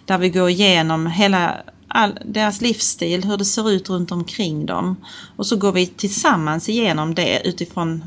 där 0.05 0.17
vi 0.17 0.29
går 0.29 0.49
igenom 0.49 1.07
hela 1.07 1.55
all, 1.93 2.17
deras 2.25 2.61
livsstil, 2.61 3.23
hur 3.23 3.37
det 3.37 3.45
ser 3.45 3.71
ut 3.71 3.89
runt 3.89 4.11
omkring 4.11 4.65
dem. 4.65 4.95
Och 5.35 5.45
så 5.45 5.55
går 5.55 5.71
vi 5.71 5.85
tillsammans 5.85 6.69
igenom 6.69 7.15
det 7.15 7.41
utifrån 7.45 8.03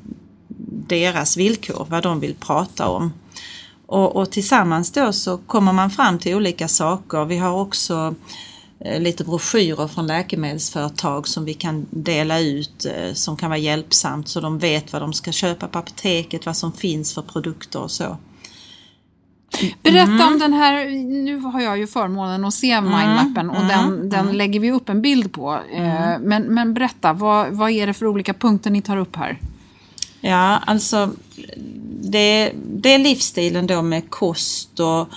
deras 0.88 1.36
villkor, 1.36 1.86
vad 1.90 2.02
de 2.02 2.20
vill 2.20 2.34
prata 2.34 2.88
om. 2.88 3.12
Och, 3.86 4.16
och 4.16 4.30
tillsammans 4.30 4.92
då 4.92 5.12
så 5.12 5.38
kommer 5.38 5.72
man 5.72 5.90
fram 5.90 6.18
till 6.18 6.34
olika 6.34 6.68
saker. 6.68 7.24
Vi 7.24 7.36
har 7.36 7.60
också 7.60 8.14
eh, 8.80 9.00
lite 9.00 9.24
broschyrer 9.24 9.88
från 9.88 10.06
läkemedelsföretag 10.06 11.28
som 11.28 11.44
vi 11.44 11.54
kan 11.54 11.86
dela 11.90 12.40
ut 12.40 12.86
eh, 12.86 13.12
som 13.12 13.36
kan 13.36 13.50
vara 13.50 13.58
hjälpsamt 13.58 14.28
så 14.28 14.40
de 14.40 14.58
vet 14.58 14.92
vad 14.92 15.02
de 15.02 15.12
ska 15.12 15.32
köpa 15.32 15.68
på 15.68 15.78
apoteket, 15.78 16.46
vad 16.46 16.56
som 16.56 16.72
finns 16.72 17.14
för 17.14 17.22
produkter 17.22 17.80
och 17.80 17.90
så. 17.90 18.16
Berätta 19.82 20.12
Mm. 20.12 20.26
om 20.32 20.38
den 20.38 20.52
här, 20.52 20.90
nu 21.24 21.38
har 21.38 21.60
jag 21.60 21.78
ju 21.78 21.86
förmånen 21.86 22.44
att 22.44 22.54
se 22.54 22.80
mindmappen 22.80 23.50
och 23.50 23.64
den, 23.66 23.84
Mm. 23.84 24.08
den 24.10 24.26
lägger 24.26 24.60
vi 24.60 24.72
upp 24.72 24.88
en 24.88 25.02
bild 25.02 25.32
på. 25.32 25.60
Eh, 25.74 26.18
Men, 26.20 26.42
men 26.42 26.74
berätta, 26.74 27.12
vad, 27.12 27.52
vad 27.52 27.70
är 27.70 27.86
det 27.86 27.94
för 27.94 28.06
olika 28.06 28.34
punkter 28.34 28.70
ni 28.70 28.82
tar 28.82 28.96
upp 28.96 29.16
här? 29.16 29.38
Ja, 30.20 30.58
alltså 30.66 31.10
det, 32.02 32.52
det 32.76 32.94
är 32.94 32.98
livsstilen 32.98 33.66
då 33.66 33.82
med 33.82 34.10
kost 34.10 34.80
och 34.80 35.08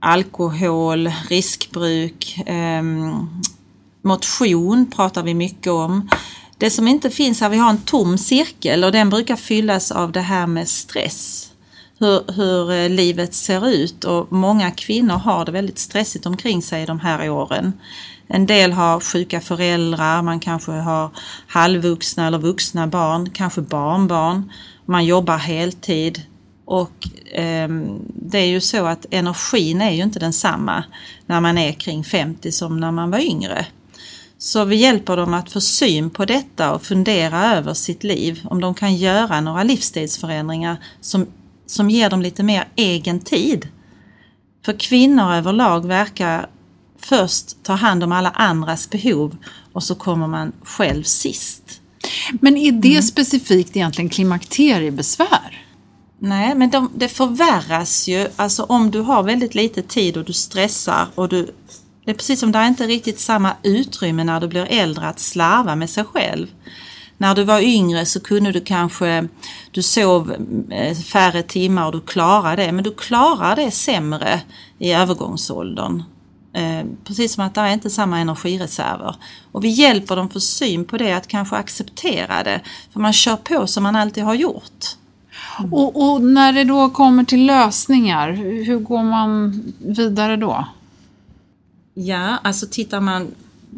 alkohol, 0.00 1.10
riskbruk, 1.28 2.38
ehm, 2.46 3.12
motion 4.02 4.86
pratar 4.96 5.22
vi 5.22 5.34
mycket 5.34 5.72
om. 5.72 6.08
Det 6.58 6.70
som 6.70 6.88
inte 6.88 7.10
finns 7.10 7.40
här, 7.40 7.48
vi 7.48 7.56
har 7.56 7.70
en 7.70 7.78
tom 7.80 8.18
cirkel 8.18 8.84
och 8.84 8.92
den 8.92 9.10
brukar 9.10 9.36
fyllas 9.36 9.90
av 9.90 10.12
det 10.12 10.20
här 10.20 10.46
med 10.46 10.68
stress. 10.68 11.50
Hur, 11.98 12.32
hur 12.32 12.70
eh, 12.70 12.88
livet 12.88 13.34
ser 13.34 13.68
ut 13.68 14.04
och 14.04 14.32
många 14.32 14.70
kvinnor 14.70 15.14
har 15.14 15.44
det 15.44 15.52
väldigt 15.52 15.78
stressigt 15.78 16.26
omkring 16.26 16.62
sig 16.62 16.86
de 16.86 17.00
här 17.00 17.30
åren. 17.30 17.72
En 18.26 18.46
del 18.46 18.72
har 18.72 19.00
sjuka 19.00 19.40
föräldrar, 19.40 20.22
man 20.22 20.40
kanske 20.40 20.72
har 20.72 21.10
halvvuxna 21.46 22.26
eller 22.26 22.38
vuxna 22.38 22.86
barn, 22.86 23.30
kanske 23.30 23.60
barnbarn. 23.60 24.52
Man 24.84 25.04
jobbar 25.04 25.38
heltid 25.38 26.22
och 26.64 27.08
eh, 27.32 27.68
det 28.14 28.38
är 28.38 28.46
ju 28.46 28.60
så 28.60 28.86
att 28.86 29.06
energin 29.10 29.80
är 29.80 29.90
ju 29.90 30.02
inte 30.02 30.18
densamma 30.18 30.84
när 31.26 31.40
man 31.40 31.58
är 31.58 31.72
kring 31.72 32.04
50 32.04 32.52
som 32.52 32.80
när 32.80 32.90
man 32.90 33.10
var 33.10 33.18
yngre. 33.18 33.66
Så 34.38 34.64
vi 34.64 34.76
hjälper 34.76 35.16
dem 35.16 35.34
att 35.34 35.52
få 35.52 35.60
syn 35.60 36.10
på 36.10 36.24
detta 36.24 36.74
och 36.74 36.82
fundera 36.82 37.56
över 37.56 37.74
sitt 37.74 38.04
liv, 38.04 38.40
om 38.44 38.60
de 38.60 38.74
kan 38.74 38.96
göra 38.96 39.40
några 39.40 39.62
livsstilsförändringar 39.62 40.76
som, 41.00 41.26
som 41.68 41.90
ger 41.90 42.10
dem 42.10 42.22
lite 42.22 42.42
mer 42.42 42.68
egen 42.76 43.20
tid. 43.20 43.68
För 44.64 44.72
kvinnor 44.72 45.32
överlag 45.32 45.86
verkar 45.86 46.46
först 46.98 47.62
ta 47.62 47.72
hand 47.72 48.04
om 48.04 48.12
alla 48.12 48.30
andras 48.30 48.90
behov 48.90 49.36
och 49.72 49.82
så 49.82 49.94
kommer 49.94 50.26
man 50.26 50.52
själv 50.62 51.02
sist. 51.02 51.80
Men 52.40 52.56
är 52.56 52.72
det 52.72 52.88
Mm. 52.88 53.02
specifikt 53.02 53.76
egentligen 53.76 54.08
klimakteriebesvär? 54.10 55.64
Nej, 56.18 56.54
men 56.54 56.70
de, 56.70 56.90
det 56.94 57.08
förvärras 57.08 58.08
ju. 58.08 58.28
Alltså 58.36 58.62
om 58.62 58.90
du 58.90 59.00
har 59.00 59.22
väldigt 59.22 59.54
lite 59.54 59.82
tid 59.82 60.16
och 60.16 60.24
du 60.24 60.32
stressar 60.32 61.06
och 61.14 61.28
du... 61.28 61.54
Det 62.04 62.10
är 62.10 62.14
precis 62.14 62.40
som 62.40 62.52
det 62.52 62.58
är 62.58 62.66
inte 62.68 62.86
riktigt 62.86 63.20
samma 63.20 63.52
utrymme 63.62 64.24
när 64.24 64.40
du 64.40 64.48
blir 64.48 64.66
äldre 64.70 65.08
att 65.08 65.20
slarva 65.20 65.76
med 65.76 65.90
sig 65.90 66.04
själv. 66.04 66.46
När 67.18 67.34
du 67.34 67.44
var 67.44 67.60
yngre 67.60 68.06
så 68.06 68.20
kunde 68.20 68.52
du 68.52 68.60
kanske, 68.60 69.28
du 69.70 69.82
sov 69.82 70.32
eh, 70.70 70.96
färre 70.96 71.42
timmar 71.42 71.86
och 71.86 71.92
du 71.92 72.00
klarade 72.00 72.66
det, 72.66 72.72
men 72.72 72.84
du 72.84 72.94
klarar 72.94 73.56
det 73.56 73.70
sämre 73.70 74.40
i 74.78 74.92
övergångsåldern. 74.92 76.02
Eh, 76.52 76.86
precis 77.04 77.34
som 77.34 77.44
att 77.44 77.54
det 77.54 77.60
är 77.60 77.72
inte 77.72 77.90
samma 77.90 78.18
energireserver. 78.18 79.16
Och 79.52 79.64
vi 79.64 79.68
hjälper 79.68 80.16
dem 80.16 80.28
få 80.28 80.40
syn 80.40 80.84
på 80.84 80.98
det, 80.98 81.12
att 81.12 81.28
kanske 81.28 81.56
acceptera 81.56 82.42
det. 82.42 82.60
För 82.92 83.00
man 83.00 83.12
kör 83.12 83.36
på 83.36 83.66
som 83.66 83.82
man 83.82 83.96
alltid 83.96 84.24
har 84.24 84.34
gjort. 84.34 84.84
Och, 85.72 86.02
och 86.02 86.22
när 86.22 86.52
det 86.52 86.64
då 86.64 86.90
kommer 86.90 87.24
till 87.24 87.46
lösningar, 87.46 88.32
hur 88.64 88.78
går 88.78 89.02
man 89.02 89.62
vidare 89.78 90.36
då? 90.36 90.68
Ja, 91.94 92.38
alltså 92.44 92.66
tittar 92.70 93.00
man 93.00 93.34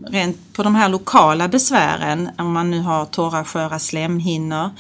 rent 0.09 0.37
på 0.53 0.63
de 0.63 0.75
här 0.75 0.89
lokala 0.89 1.49
besvären, 1.49 2.31
om 2.39 2.53
man 2.53 2.71
nu 2.71 2.81
har 2.81 3.05
torra 3.05 3.45
sköra 3.45 3.79
slemhinnor. 3.79 4.71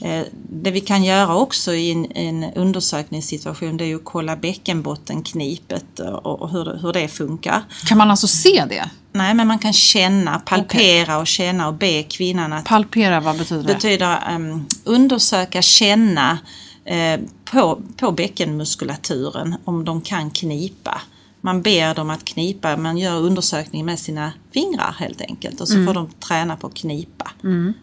Eh, 0.00 0.22
det 0.50 0.70
vi 0.70 0.80
kan 0.80 1.04
göra 1.04 1.36
också 1.36 1.74
i 1.74 1.90
en, 1.92 2.12
en 2.12 2.44
undersökningssituation 2.54 3.76
det 3.76 3.84
är 3.84 3.94
att 3.94 4.04
kolla 4.04 4.36
bäckenbottenknipet 4.36 5.98
och, 6.00 6.40
och 6.42 6.50
hur, 6.50 6.64
det- 6.64 6.78
hur 6.82 6.92
det 6.92 7.08
funkar. 7.08 7.62
Kan 7.86 7.98
man 7.98 8.10
alltså 8.10 8.26
se 8.26 8.64
det? 8.68 8.90
Nej, 9.12 9.34
men 9.34 9.46
man 9.46 9.58
kan 9.58 9.72
känna, 9.72 10.38
palpera 10.38 11.18
och 11.18 11.26
känna 11.26 11.68
och 11.68 11.74
be 11.74 12.02
kvinnan 12.02 12.52
att 12.52 12.64
Palpera, 12.64 13.20
vad 13.20 13.38
betyder 13.38 13.62
det? 13.62 13.74
betyder 13.74 14.34
um, 14.34 14.66
undersöka, 14.84 15.62
känna 15.62 16.38
eh, 16.84 17.20
på, 17.44 17.82
på 17.96 18.12
bäckenmuskulaturen 18.12 19.54
om 19.64 19.84
de 19.84 20.00
kan 20.00 20.30
knipa. 20.30 21.00
Man 21.40 21.62
ber 21.62 21.94
dem 21.94 22.10
att 22.10 22.24
knipa, 22.24 22.76
man 22.76 22.98
gör 22.98 23.20
undersökning 23.20 23.84
med 23.84 23.98
sina 23.98 24.32
fingrar 24.52 24.94
helt 24.98 25.20
enkelt 25.20 25.60
och 25.60 25.68
så 25.68 25.84
får 25.86 25.94
de 25.94 26.08
träna 26.08 26.56
på 26.56 26.66
att 26.66 26.74
knipa, 26.74 27.30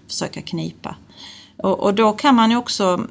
försöka 0.08 0.42
knipa. 0.42 0.96
Och, 1.58 1.80
och 1.80 1.94
då 1.94 2.12
kan 2.14 2.36
man 2.36 2.52
ju 2.52 2.58
också 2.58 3.08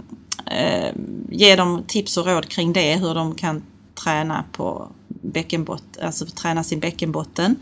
eh, 0.47 0.95
ge 1.31 1.57
dem 1.57 1.83
tips 1.87 2.17
och 2.17 2.26
råd 2.26 2.49
kring 2.49 2.73
det, 2.73 2.97
hur 2.97 3.15
de 3.15 3.35
kan 3.35 3.62
träna 4.05 4.45
på 4.53 4.88
bäckenbott, 5.09 5.99
alltså 6.03 6.26
träna 6.26 6.65
sin 6.65 6.81
bäckenbotten. 6.81 7.57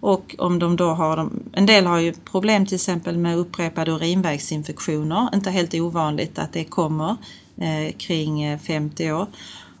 Och 0.00 0.34
om 0.38 0.58
de 0.58 0.76
då 0.76 0.90
har 0.90 1.16
de, 1.16 1.42
en 1.52 1.66
del 1.66 1.86
har 1.86 1.98
ju 1.98 2.12
problem 2.12 2.66
till 2.66 2.74
exempel 2.74 3.18
med 3.18 3.38
upprepade 3.38 3.90
urinvägsinfektioner. 3.90 5.28
Inte 5.34 5.50
helt 5.50 5.74
ovanligt 5.74 6.38
att 6.38 6.52
det 6.52 6.64
kommer 6.64 7.16
eh, 7.56 7.96
kring 7.96 8.58
50 8.58 9.06
eh, 9.06 9.20
år. 9.20 9.26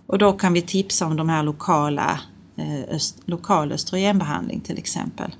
Och 0.06 0.18
då 0.18 0.32
kan 0.32 0.52
vi 0.52 0.62
tipsa 0.62 1.06
om 1.06 1.16
de 1.16 1.28
här 1.28 1.42
lokala, 1.42 2.20
öst, 2.88 3.18
lokal 3.24 3.72
östrogenbehandling 3.72 4.60
till 4.60 4.78
exempel. 4.78 5.34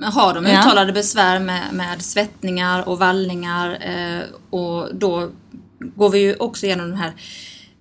Har 0.00 0.34
de 0.34 0.46
uttalade 0.46 0.90
ja. 0.90 0.94
besvär 0.94 1.40
med, 1.40 1.62
med 1.72 2.02
svettningar 2.02 2.88
och 2.88 2.98
vallningar 2.98 3.78
eh, 3.80 4.22
och 4.50 4.94
då 4.94 5.30
går 5.78 6.10
vi 6.10 6.18
ju 6.18 6.34
också 6.34 6.66
igenom 6.66 6.88
den 6.88 6.98
här 6.98 7.12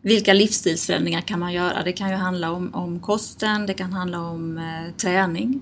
vilka 0.01 0.33
livsstilsförändringar 0.33 1.21
kan 1.21 1.39
man 1.39 1.53
göra? 1.53 1.83
Det 1.83 1.93
kan 1.93 2.09
ju 2.09 2.15
handla 2.15 2.51
om, 2.51 2.75
om 2.75 2.99
kosten, 2.99 3.65
det 3.65 3.73
kan 3.73 3.93
handla 3.93 4.19
om 4.19 4.57
eh, 4.57 4.95
träning, 4.97 5.61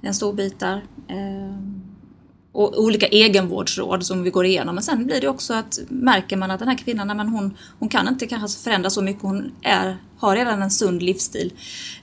en 0.00 0.14
stor 0.14 0.32
bit 0.32 0.60
där. 0.60 0.84
Eh, 1.08 1.58
och 2.52 2.82
olika 2.82 3.06
egenvårdsråd 3.06 4.06
som 4.06 4.22
vi 4.22 4.30
går 4.30 4.46
igenom. 4.46 4.74
Men 4.74 4.84
sen 4.84 5.06
blir 5.06 5.20
det 5.20 5.28
också 5.28 5.54
att 5.54 5.78
märker 5.88 6.36
man 6.36 6.50
att 6.50 6.58
den 6.58 6.68
här 6.68 6.78
kvinnan, 6.78 7.16
men 7.16 7.28
hon, 7.28 7.56
hon 7.78 7.88
kan 7.88 8.08
inte 8.08 8.26
kanske 8.26 8.62
förändra 8.62 8.90
så 8.90 9.02
mycket, 9.02 9.22
hon 9.22 9.52
är, 9.62 9.96
har 10.18 10.36
redan 10.36 10.62
en 10.62 10.70
sund 10.70 11.02
livsstil. 11.02 11.52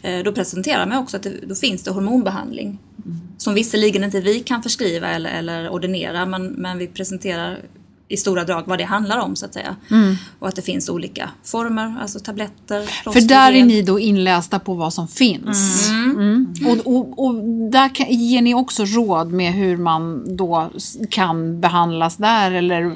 Eh, 0.01 0.23
då 0.23 0.31
presenterar 0.31 0.85
man 0.85 0.97
också 0.97 1.17
att 1.17 1.23
det, 1.23 1.47
då 1.47 1.55
finns 1.55 1.83
det 1.83 1.91
hormonbehandling. 1.91 2.79
Mm. 3.05 3.19
Som 3.37 3.53
visserligen 3.53 4.03
inte 4.03 4.21
vi 4.21 4.39
kan 4.39 4.63
förskriva 4.63 5.07
eller, 5.07 5.29
eller 5.29 5.69
ordinera, 5.69 6.25
men, 6.25 6.47
men 6.47 6.77
vi 6.77 6.87
presenterar 6.87 7.59
i 8.07 8.17
stora 8.17 8.43
drag 8.43 8.63
vad 8.65 8.77
det 8.77 8.83
handlar 8.83 9.17
om 9.17 9.35
så 9.35 9.45
att 9.45 9.53
säga. 9.53 9.75
Mm. 9.91 10.15
Och 10.39 10.47
att 10.47 10.55
det 10.55 10.61
finns 10.61 10.89
olika 10.89 11.29
former, 11.43 11.95
alltså 12.01 12.19
tabletter. 12.19 13.11
För 13.11 13.21
där 13.21 13.51
är 13.51 13.63
ni 13.63 13.81
då 13.81 13.99
inlästa 13.99 14.59
på 14.59 14.73
vad 14.73 14.93
som 14.93 15.07
finns. 15.07 15.89
Mm. 15.89 16.11
Mm. 16.11 16.53
Och, 16.65 16.95
och, 16.95 17.25
och, 17.25 17.35
där 17.71 17.95
kan, 17.95 18.07
ger 18.09 18.41
ni 18.41 18.53
också 18.53 18.85
råd 18.85 19.31
med 19.31 19.53
hur 19.53 19.77
man 19.77 20.35
då 20.37 20.71
kan 21.09 21.61
behandlas 21.61 22.17
där 22.17 22.51
eller 22.51 22.95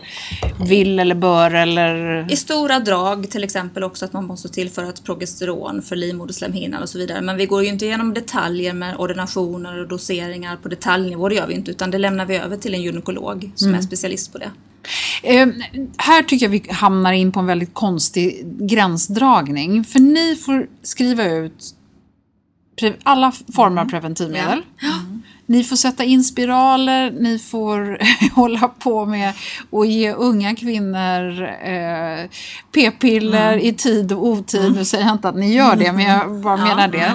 vill 0.68 1.00
eller 1.00 1.16
bör 1.16 1.54
eller? 1.54 2.26
I 2.32 2.36
stora 2.36 2.80
drag 2.80 3.30
till 3.30 3.44
exempel 3.44 3.84
också 3.84 4.06
att 4.06 4.14
man 4.14 4.26
måste 4.26 4.50
tillföra 4.50 4.90
ett 4.90 5.04
progesteron 5.04 5.82
för 5.82 5.96
livmoderslemhinnan 5.96 6.82
och 6.82 6.90
så 6.90 6.98
vidare. 6.98 7.22
Men 7.22 7.38
vi 7.38 7.46
går 7.46 7.64
ju 7.64 7.70
inte 7.70 7.86
igenom 7.86 8.14
detaljer 8.14 8.74
med 8.74 8.96
ordinationer 8.96 9.82
och 9.82 9.88
doseringar 9.88 10.56
på 10.56 10.70
detaljnivå, 10.70 11.30
det 11.30 11.36
gör 11.36 11.48
vi 11.48 11.54
inte. 11.54 11.72
Utan 11.72 11.92
det 11.92 11.98
lämnar 11.98 12.26
vi 12.26 12.38
över 12.38 12.58
till 12.58 12.74
en 12.74 12.82
gynekolog 12.82 13.52
som 13.56 13.68
mm. 13.68 13.80
är 13.80 13.84
specialist 13.84 14.32
på 14.32 14.38
det. 14.38 14.52
Eh, 15.24 15.48
här 15.98 16.24
tycker 16.24 16.46
jag 16.46 16.52
vi 16.52 16.64
hamnar 16.70 17.14
in 17.14 17.32
på 17.32 17.40
en 17.40 17.46
väldigt 17.46 17.74
konstig 17.74 18.46
gränsdragning. 18.60 19.84
För 19.84 20.00
ni 20.00 20.36
får 20.36 20.68
skriva 20.84 21.26
ut 21.26 21.76
alla 23.04 23.32
former 23.32 23.82
av 23.82 23.88
mm. 23.88 23.90
preventivmedel. 23.90 24.62
Mm. 24.82 25.22
Ni 25.46 25.64
får 25.64 25.76
sätta 25.76 26.04
in 26.04 26.24
spiraler, 26.24 27.12
ni 27.12 27.40
får 27.40 27.98
hålla 28.36 28.68
på 28.68 29.06
med 29.06 29.34
att 29.72 29.88
ge 29.88 30.14
unga 30.14 30.56
kvinnor 30.56 31.42
eh, 31.44 32.30
p-piller 32.72 33.54
mm. 33.54 33.66
i 33.66 33.74
tid 33.74 34.12
och 34.12 34.26
otid. 34.26 34.62
Mm. 34.62 34.74
Nu 34.74 34.86
säger 34.86 35.06
jag 35.06 35.14
inte 35.14 35.30
att 35.30 35.36
ni 35.36 35.54
gör 35.54 35.76
det, 35.76 35.92
men 35.92 36.06
jag 36.06 36.42
bara 36.42 36.58
menar 36.58 36.88
det. 36.88 37.14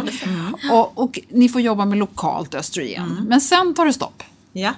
Och, 0.73 0.99
och, 0.99 1.19
ni 1.29 1.49
får 1.49 1.61
jobba 1.61 1.85
med 1.85 1.99
lokalt 1.99 2.55
östrogen. 2.55 3.11
Mm. 3.11 3.25
Men 3.25 3.41
sen 3.41 3.75
tar 3.75 3.87
det 3.87 3.93
stopp. 3.93 4.23
Ja. 4.53 4.73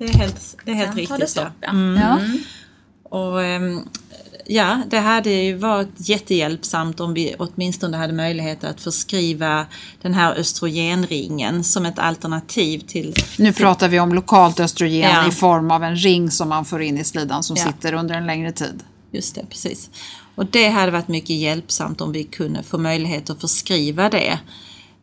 Det 0.00 0.06
är 0.06 0.18
helt, 0.18 0.56
det 0.64 0.70
är 0.70 0.74
helt 0.74 0.96
riktigt. 0.96 1.20
Det 1.20 1.26
stopp, 1.26 1.52
ja. 1.60 1.68
Mm. 1.68 2.02
ja. 2.02 2.18
Och, 3.02 3.42
ehm, 3.42 3.88
ja, 4.46 4.82
det 4.90 4.98
hade 4.98 5.30
ju 5.30 5.56
varit 5.56 5.88
jättehjälpsamt 5.96 7.00
om 7.00 7.14
vi 7.14 7.34
åtminstone 7.38 7.96
hade 7.96 8.12
möjlighet 8.12 8.64
att 8.64 8.80
förskriva 8.80 9.66
den 10.02 10.14
här 10.14 10.34
östrogenringen 10.34 11.64
som 11.64 11.86
ett 11.86 11.98
alternativ 11.98 12.78
till... 12.78 13.14
Nu 13.38 13.52
pratar 13.52 13.88
vi 13.88 14.00
om 14.00 14.14
lokalt 14.14 14.60
östrogen 14.60 15.10
ja. 15.10 15.28
i 15.28 15.30
form 15.30 15.70
av 15.70 15.84
en 15.84 15.96
ring 15.96 16.30
som 16.30 16.48
man 16.48 16.64
får 16.64 16.82
in 16.82 16.98
i 16.98 17.04
slidan 17.04 17.42
som 17.42 17.56
ja. 17.56 17.64
sitter 17.64 17.92
under 17.92 18.14
en 18.14 18.26
längre 18.26 18.52
tid. 18.52 18.82
Just 19.10 19.34
det, 19.34 19.46
precis. 19.50 19.90
Och 20.34 20.46
det 20.46 20.68
hade 20.68 20.92
varit 20.92 21.08
mycket 21.08 21.36
hjälpsamt 21.36 22.00
om 22.00 22.12
vi 22.12 22.24
kunde 22.24 22.62
få 22.62 22.78
möjlighet 22.78 23.30
att 23.30 23.40
förskriva 23.40 24.10
det. 24.10 24.38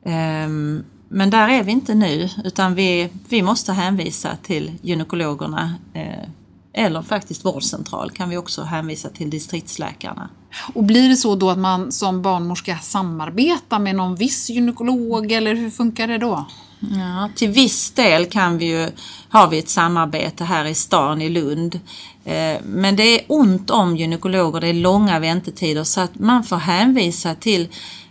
Um, 0.03 0.83
men 1.09 1.29
där 1.29 1.49
är 1.49 1.63
vi 1.63 1.71
inte 1.71 1.95
nu 1.95 2.29
utan 2.43 2.75
vi, 2.75 3.09
vi 3.29 3.41
måste 3.41 3.73
hänvisa 3.73 4.35
till 4.43 4.71
gynekologerna 4.81 5.75
eh, 5.93 6.29
eller 6.73 7.01
faktiskt 7.01 7.45
vårdcentral 7.45 8.11
kan 8.11 8.29
vi 8.29 8.37
också 8.37 8.63
hänvisa 8.63 9.09
till 9.09 9.29
distriktsläkarna. 9.29 10.29
Och 10.73 10.83
blir 10.83 11.09
det 11.09 11.15
så 11.15 11.35
då 11.35 11.49
att 11.49 11.57
man 11.57 11.91
som 11.91 12.21
barnmorska 12.21 12.77
samarbetar 12.77 13.79
med 13.79 13.95
någon 13.95 14.15
viss 14.15 14.49
gynekolog 14.49 15.31
eller 15.31 15.55
hur 15.55 15.69
funkar 15.69 16.07
det 16.07 16.17
då? 16.17 16.45
Ja, 16.79 17.29
till 17.35 17.49
viss 17.49 17.91
del 17.91 18.25
kan 18.25 18.57
vi 18.57 18.65
ju, 18.65 18.89
har 19.29 19.47
vi 19.47 19.59
ett 19.59 19.69
samarbete 19.69 20.43
här 20.43 20.65
i 20.65 20.75
stan 20.75 21.21
i 21.21 21.29
Lund. 21.29 21.79
Eh, 22.25 22.57
men 22.63 22.95
det 22.95 23.03
är 23.03 23.21
ont 23.27 23.69
om 23.69 23.97
gynekologer, 23.97 24.61
det 24.61 24.67
är 24.67 24.73
långa 24.73 25.19
väntetider 25.19 25.83
så 25.83 26.01
att 26.01 26.19
man 26.19 26.43
får 26.43 26.57
hänvisa 26.57 27.35
till 27.35 27.67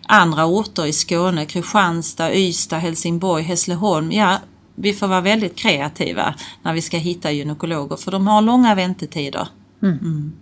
andra 0.08 0.46
orter 0.46 0.86
i 0.86 0.92
Skåne, 0.92 1.46
Kristianstad, 1.46 2.34
Ystad, 2.34 2.78
Helsingborg, 2.78 3.42
Hässleholm. 3.42 4.12
Ja, 4.12 4.38
vi 4.74 4.92
får 4.92 5.06
vara 5.06 5.20
väldigt 5.20 5.56
kreativa 5.56 6.34
när 6.62 6.72
vi 6.72 6.82
ska 6.82 6.96
hitta 6.96 7.30
gynekologer 7.30 7.96
för 7.96 8.10
de 8.10 8.26
har 8.26 8.42
långa 8.42 8.74
väntetider. 8.74 9.48
Mm. 9.82 9.98
Mm. 9.98 10.32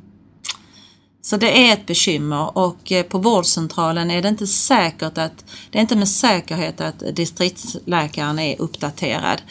Så 1.22 1.36
det 1.36 1.68
är 1.68 1.72
ett 1.72 1.86
bekymmer 1.86 2.58
och 2.58 2.92
eh, 2.92 3.02
på 3.02 3.18
vårdcentralen 3.18 4.10
är 4.10 4.22
det 4.22 4.28
inte 4.28 4.46
säkert 4.46 5.18
att, 5.18 5.44
det 5.70 5.78
är 5.78 5.82
inte 5.82 5.96
med 5.96 6.08
säkerhet 6.08 6.80
att 6.80 7.02
distriktsläkaren 7.16 8.38
är 8.38 8.60
uppdaterad. 8.60 9.42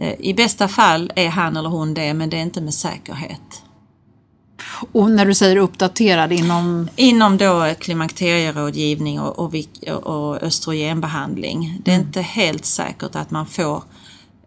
Eh, 0.00 0.14
I 0.18 0.34
bästa 0.34 0.68
fall 0.68 1.12
är 1.16 1.28
han 1.28 1.56
eller 1.56 1.68
hon 1.68 1.94
det 1.94 2.14
men 2.14 2.30
det 2.30 2.36
är 2.36 2.42
inte 2.42 2.60
med 2.60 2.74
säkerhet. 2.74 3.62
Och 4.92 5.10
när 5.10 5.26
du 5.26 5.34
säger 5.34 5.56
uppdaterad 5.56 6.32
inom? 6.32 6.88
Inom 6.96 7.36
då 7.36 7.74
klimakterierådgivning 7.78 9.20
och, 9.20 9.38
och, 9.38 9.54
och 10.06 10.42
östrogenbehandling. 10.42 11.80
Det 11.84 11.90
är 11.90 11.94
mm. 11.94 12.06
inte 12.06 12.20
helt 12.20 12.64
säkert 12.64 13.16
att 13.16 13.30
man 13.30 13.46
får 13.46 13.82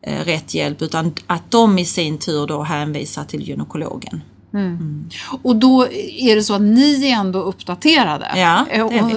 eh, 0.01 0.25
rätt 0.25 0.53
hjälp 0.53 0.81
utan 0.81 1.13
att 1.27 1.51
de 1.51 1.79
i 1.79 1.85
sin 1.85 2.17
tur 2.17 2.47
då 2.47 2.63
hänvisar 2.63 3.23
till 3.23 3.47
gynekologen. 3.47 4.21
Mm. 4.53 4.65
Mm. 4.65 5.09
Och 5.41 5.55
då 5.55 5.87
är 6.17 6.35
det 6.35 6.43
så 6.43 6.53
att 6.53 6.61
ni 6.61 7.07
är 7.07 7.13
ändå 7.13 7.41
uppdaterade? 7.41 8.31
Ja, 8.35 8.65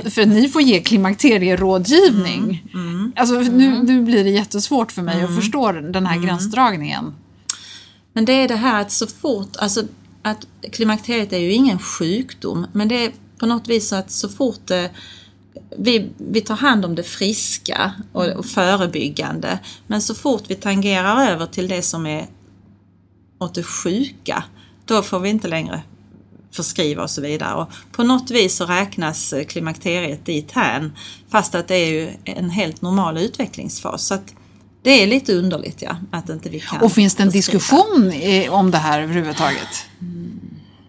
vi. 0.05 0.11
För 0.11 0.27
ni 0.27 0.49
får 0.49 0.63
ge 0.63 0.81
klimakterierådgivning. 0.81 2.65
Mm. 2.75 2.89
Mm. 2.89 3.13
Alltså, 3.17 3.35
nu, 3.35 3.67
mm. 3.67 3.87
nu 3.87 4.03
blir 4.03 4.25
det 4.25 4.31
jättesvårt 4.31 4.93
för 4.93 5.03
mig 5.03 5.15
att 5.15 5.29
mm. 5.29 5.37
förstå 5.37 5.73
den 5.73 6.07
här 6.07 6.19
gränsdragningen. 6.19 7.15
Men 8.13 8.25
det 8.25 8.33
är 8.33 8.49
det 8.49 8.57
här 8.57 8.81
att 8.81 8.93
så 8.93 9.07
fort, 9.07 9.57
alltså 9.57 9.83
att 10.27 10.47
klimakteriet 10.73 11.33
är 11.33 11.39
ju 11.39 11.53
ingen 11.53 11.79
sjukdom 11.79 12.67
men 12.73 12.89
det 12.89 13.05
är 13.05 13.13
på 13.39 13.47
något 13.47 13.69
vis 13.69 13.89
så 13.89 13.97
att 13.97 14.11
så 14.11 14.29
fort 14.29 14.61
det, 14.65 14.91
vi, 15.79 16.11
vi 16.19 16.41
tar 16.41 16.57
hand 16.57 16.85
om 16.85 16.95
det 16.95 17.03
friska 17.03 17.93
och, 18.13 18.27
och 18.27 18.47
förebyggande 18.47 19.59
men 19.87 20.03
så 20.03 20.15
fort 20.15 20.43
vi 20.49 20.55
tangerar 20.55 21.31
över 21.31 21.47
till 21.47 21.69
det 21.69 21.83
som 21.83 22.07
är 22.07 22.27
åt 23.39 23.55
det 23.55 23.63
sjuka 23.63 24.45
då 24.85 25.03
får 25.03 25.21
vi 25.21 25.29
inte 25.29 25.49
längre 25.49 25.83
förskriva 26.51 27.03
och 27.03 27.11
så 27.11 27.21
vidare. 27.21 27.55
Och 27.55 27.71
på 27.93 28.03
något 28.03 28.31
vis 28.31 28.57
så 28.57 28.67
räknas 28.67 29.33
eh, 29.33 29.45
klimakteriet 29.45 30.27
dit 30.27 30.53
här 30.53 30.91
fast 31.29 31.55
att 31.55 31.69
det 31.69 31.75
är 31.75 31.91
ju 31.91 32.11
en 32.25 32.51
helt 32.51 32.83
normal 32.83 33.19
utvecklingsfas. 33.19 34.07
Så 34.07 34.15
att 34.15 34.35
det 34.87 35.03
är 35.03 35.07
lite 35.07 35.35
underligt 35.35 35.83
ja, 35.83 35.97
att 36.11 36.29
inte 36.29 36.49
vi 36.49 36.61
kan. 36.61 36.81
Och 36.81 36.93
finns 36.93 37.15
det 37.15 37.23
en 37.23 37.31
diskussion 37.31 38.13
om 38.51 38.71
det 38.71 38.79
här 38.79 39.01
överhuvudtaget? 39.01 39.87
Mm. 40.01 40.41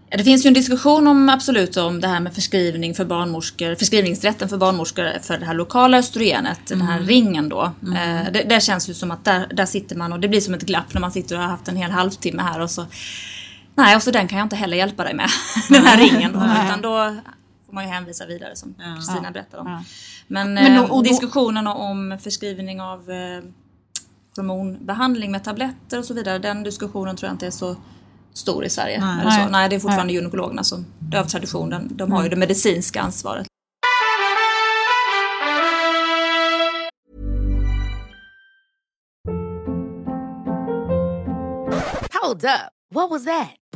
Ja, 0.10 0.18
det 0.18 0.24
finns 0.24 0.46
ju 0.46 0.48
en 0.48 0.54
diskussion 0.54 1.08
om 1.08 1.30
absolut 1.30 1.78
om 1.78 2.02
det 2.02 2.08
här 2.08 2.20
med 2.20 2.34
förskrivning 2.34 2.96
för 2.96 3.06
barnmorskor, 3.06 3.76
förskrivningsrätten 3.76 4.50
för 4.50 4.58
barnmorskor 4.58 5.20
för 5.22 5.38
det 5.38 5.46
här 5.46 5.54
lokala 5.54 5.98
östrogenet, 5.98 6.72
mm. 6.72 6.80
den 6.80 6.88
här 6.88 6.98
mm. 6.98 7.08
ringen 7.08 7.50
då. 7.50 7.72
Mm. 7.82 8.26
Eh, 8.26 8.32
det, 8.34 8.44
det, 8.44 8.64
känns 8.64 8.90
ju 8.90 8.94
som 8.94 9.12
att 9.12 9.26
där, 9.26 9.48
där 9.54 9.66
sitter 9.66 9.96
man 9.96 10.14
och 10.14 10.20
det 10.20 10.28
blir 10.28 10.42
som 10.42 10.54
ett 10.54 10.64
glapp 10.64 10.94
när 10.94 11.02
man 11.02 11.12
sitter 11.12 11.36
och 11.36 11.42
har 11.42 11.50
haft 11.50 11.68
en 11.68 11.76
hel 11.76 11.92
halvtimme 11.92 12.42
här 12.42 12.60
och 12.62 12.72
så 12.72 12.86
Nej, 13.76 13.96
och 13.96 14.04
så 14.04 14.12
den 14.12 14.28
kan 14.28 14.38
jag 14.38 14.46
inte 14.46 14.56
heller 14.56 14.78
hjälpa 14.78 15.04
dig 15.04 15.14
med, 15.14 15.30
den 15.70 15.86
här 15.86 15.98
ringen. 15.98 16.34
Då, 16.34 16.40
utan 16.40 16.82
då 16.82 17.16
får 17.66 17.74
man 17.74 17.84
ju 17.84 17.90
hänvisa 17.90 18.26
vidare 18.26 18.56
som 18.56 18.76
Kristina 18.96 19.22
ja. 19.24 19.32
berättade 19.32 19.62
om. 19.62 19.68
Ja. 19.68 19.84
Men, 20.28 20.54
Men 20.54 20.88
då, 20.88 20.96
eh, 20.96 21.02
diskussionen 21.02 21.68
om 21.68 22.18
förskrivning 22.24 22.82
av 22.82 23.12
eh, 23.12 23.44
hormonbehandling 24.38 25.32
med 25.32 25.44
tabletter 25.44 26.00
och 26.00 26.06
så 26.06 26.14
vidare, 26.14 26.40
den 26.40 26.64
diskussionen 26.64 27.16
tror 27.16 27.28
jag 27.28 27.34
inte 27.34 27.48
är 27.48 27.52
så 27.52 27.76
stor 28.34 28.66
i 28.66 28.70
Sverige. 28.70 29.00
Nej, 29.00 29.22
eller 29.22 29.32
så. 29.32 29.50
Nej 29.50 29.70
det 29.70 29.76
är 29.76 29.80
fortfarande 29.80 30.14
Nej. 30.14 30.16
gynekologerna 30.16 30.64
som, 30.64 30.86
det 31.00 31.18
är 31.18 31.22
av 31.22 31.26
tradition, 31.26 31.70
de, 31.70 31.88
de 31.92 32.12
har 32.12 32.20
ju 32.20 32.28
mm. 32.28 32.30
det 32.30 32.46
medicinska 32.46 33.02
ansvaret. 33.02 33.48
Hold 42.22 42.44
up. 42.46 42.72
What 42.94 43.10
was 43.10 43.26
that? 43.26 43.67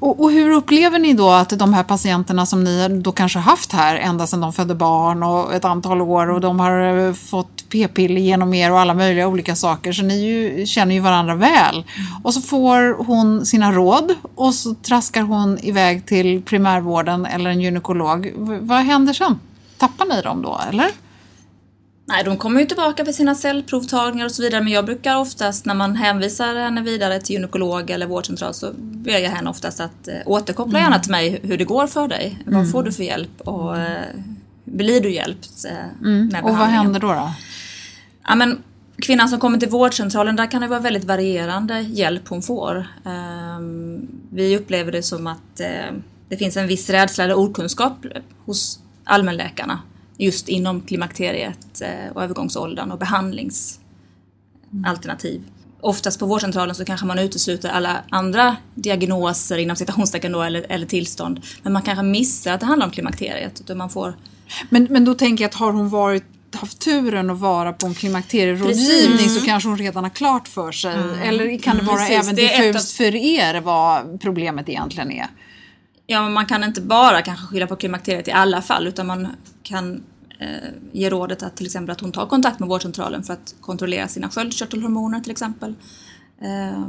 Och, 0.00 0.22
och, 0.22 0.32
hur 0.32 0.50
upplever 0.50 0.98
ni 0.98 1.12
då 1.14 1.30
att 1.30 1.58
de 1.58 1.74
här 1.74 1.82
patienterna 1.82 2.46
som 2.46 2.64
ni 2.64 2.88
då 2.88 3.12
kanske 3.12 3.38
haft 3.38 3.72
här 3.72 3.96
ända 3.96 4.26
sedan 4.26 4.40
de 4.40 4.52
födde 4.52 4.74
barn 4.74 5.22
och 5.22 5.54
ett 5.54 5.64
antal 5.64 6.00
år 6.00 6.30
och 6.30 6.40
de 6.40 6.60
har 6.60 7.06
eh, 7.08 7.14
fått 7.14 7.68
p-piller 7.68 8.20
genom 8.20 8.54
er 8.54 8.72
och 8.72 8.80
alla 8.80 8.94
möjliga 8.94 9.28
olika 9.28 9.56
saker 9.56 9.92
så 9.92 10.02
ni 10.02 10.24
ju, 10.24 10.66
känner 10.66 10.94
ju 10.94 11.00
varandra 11.00 11.34
väl. 11.34 11.84
Och 12.22 12.34
så 12.34 12.40
får 12.40 13.04
hon 13.04 13.46
sina 13.46 13.72
råd 13.72 14.14
och 14.34 14.54
så 14.54 14.74
traskar 14.74 15.22
hon 15.22 15.58
iväg 15.58 16.06
till 16.06 16.42
primärvården 16.42 17.26
eller 17.26 17.50
en 17.50 17.60
gynekolog. 17.60 18.32
V 18.36 18.58
vad 18.60 18.78
händer 18.78 19.12
sen? 19.12 19.40
Tappar 19.78 20.04
ni 20.04 20.22
dem 20.22 20.42
då 20.42 20.60
eller? 20.70 20.90
Nej, 22.04 22.24
de 22.24 22.36
kommer 22.36 22.60
ju 22.60 22.66
tillbaka 22.66 23.04
för 23.04 23.12
sina 23.12 23.34
cellprovtagningar 23.34 24.26
och 24.26 24.32
så 24.32 24.42
vidare 24.42 24.62
men 24.62 24.72
jag 24.72 24.84
brukar 24.84 25.16
oftast 25.16 25.64
när 25.64 25.74
man 25.74 25.96
hänvisar 25.96 26.54
henne 26.54 26.82
vidare 26.82 27.20
till 27.20 27.34
gynekolog 27.34 27.90
eller 27.90 28.06
vårdcentral 28.06 28.54
så 28.54 28.72
ber 28.76 29.18
jag 29.18 29.30
henne 29.30 29.50
oftast 29.50 29.80
att 29.80 30.08
eh, 30.08 30.14
återkoppla 30.26 30.78
mm. 30.78 30.82
gärna 30.82 31.02
till 31.02 31.10
mig 31.10 31.40
hur 31.42 31.58
det 31.58 31.64
går 31.64 31.86
för 31.86 32.08
dig. 32.08 32.38
Mm. 32.46 32.58
Vad 32.58 32.70
får 32.70 32.82
du 32.82 32.92
för 32.92 33.02
hjälp 33.02 33.40
och 33.40 33.78
eh, 33.78 34.06
blir 34.64 35.00
du 35.00 35.12
hjälpt 35.12 35.64
eh, 35.64 36.06
mm. 36.08 36.26
med 36.26 36.44
Och 36.44 36.50
vad 36.50 36.68
händer 36.68 37.00
då? 37.00 37.06
då? 37.06 37.32
Ja, 38.28 38.34
men, 38.34 38.62
kvinnan 39.02 39.28
som 39.28 39.40
kommer 39.40 39.58
till 39.58 39.68
vårdcentralen, 39.68 40.36
där 40.36 40.50
kan 40.50 40.60
det 40.60 40.68
vara 40.68 40.80
väldigt 40.80 41.04
varierande 41.04 41.80
hjälp 41.80 42.28
hon 42.28 42.42
får. 42.42 42.86
Um, 43.04 44.08
vi 44.30 44.56
upplever 44.56 44.92
det 44.92 45.02
som 45.02 45.26
att 45.26 45.60
uh, 45.60 45.98
det 46.28 46.36
finns 46.36 46.56
en 46.56 46.66
viss 46.66 46.90
rädsla 46.90 47.24
eller 47.24 47.38
okunskap 47.38 48.06
hos 48.44 48.78
allmänläkarna 49.04 49.78
just 50.24 50.48
inom 50.48 50.80
klimakteriet 50.80 51.80
eh, 51.80 52.12
och 52.14 52.22
övergångsåldern 52.22 52.90
och 52.90 52.98
behandlingsalternativ. 52.98 55.42
Oftast 55.80 56.18
på 56.18 56.26
vårdcentralen 56.26 56.74
så 56.74 56.84
kanske 56.84 57.06
man 57.06 57.18
utesluter 57.18 57.68
alla 57.68 58.02
andra 58.10 58.56
diagnoser 58.74 59.58
inom 59.58 59.76
citationstecken 59.76 60.32
då 60.32 60.42
eller, 60.42 60.66
eller 60.68 60.86
tillstånd. 60.86 61.40
Men 61.62 61.72
man 61.72 61.82
kanske 61.82 62.02
missar 62.02 62.52
att 62.52 62.60
det 62.60 62.66
handlar 62.66 62.86
om 62.86 62.92
klimakteriet. 62.92 63.60
Utan 63.60 63.78
man 63.78 63.90
får... 63.90 64.14
men, 64.70 64.86
men 64.90 65.04
då 65.04 65.14
tänker 65.14 65.44
jag 65.44 65.48
att 65.48 65.54
har 65.54 65.72
hon 65.72 65.88
varit 65.88 66.24
haft 66.54 66.78
turen 66.78 67.30
att 67.30 67.38
vara 67.38 67.72
på 67.72 67.86
en 67.86 67.94
klimakterierådgivning 67.94 69.28
så 69.28 69.44
kanske 69.44 69.68
hon 69.68 69.78
redan 69.78 70.04
har 70.04 70.10
klart 70.10 70.48
för 70.48 70.72
sig. 70.72 70.94
Mm. 70.94 71.22
Eller 71.22 71.58
kan 71.58 71.76
det 71.76 71.82
vara 71.82 71.96
Precis, 71.96 72.16
även 72.16 72.34
det 72.34 72.56
diffust 72.56 73.00
av... 73.00 73.04
för 73.04 73.14
er 73.14 73.60
vad 73.60 74.20
problemet 74.20 74.68
egentligen 74.68 75.12
är? 75.12 75.26
Ja, 76.06 76.28
man 76.28 76.46
kan 76.46 76.64
inte 76.64 76.80
bara 76.80 77.22
kanske 77.22 77.46
skylla 77.46 77.66
på 77.66 77.76
klimakteriet 77.76 78.28
i 78.28 78.32
alla 78.32 78.62
fall 78.62 78.86
utan 78.86 79.06
man 79.06 79.28
kan 79.62 80.02
eh, 80.42 80.68
ge 80.92 81.10
rådet 81.10 81.42
att 81.42 81.56
till 81.56 81.66
exempel 81.66 81.92
att 81.92 82.00
hon 82.00 82.12
tar 82.12 82.26
kontakt 82.26 82.60
med 82.60 82.68
vårdcentralen 82.68 83.22
för 83.22 83.32
att 83.32 83.54
kontrollera 83.60 84.08
sina 84.08 84.28
sköldkörtelhormoner 84.28 85.20
till 85.20 85.32
exempel. 85.32 85.74
Eh, 86.40 86.88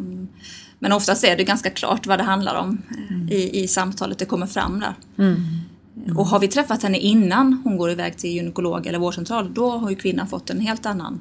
men 0.80 0.92
oftast 0.92 1.24
är 1.24 1.38
det 1.38 1.44
ganska 1.44 1.70
klart 1.70 2.08
vad 2.08 2.20
det 2.20 2.24
handlar 2.24 2.56
om 2.56 2.82
mm. 3.10 3.30
i, 3.30 3.63
i 3.63 3.68
samtalet, 3.68 4.20
det 4.20 4.26
kommer 4.26 4.48
fram 4.48 4.80
där. 4.80 4.96
Mm. 5.18 5.36
Mm. 6.06 6.18
Och 6.18 6.28
har 6.28 6.39
vi 6.39 6.48
träffat 6.48 6.84
henne 6.84 6.98
innan 6.98 7.62
hon 7.63 7.78
går 7.78 7.92
iväg 7.92 8.18
till 8.18 8.30
gynekolog 8.30 8.88
eller 8.88 9.00
vårdcentral, 9.00 9.54
då 9.54 9.70
har 9.70 9.89
ju 9.89 9.96
kvinnan 9.96 10.28
fått 10.28 10.50
en 10.50 10.60
helt 10.60 10.86
annan 10.86 11.20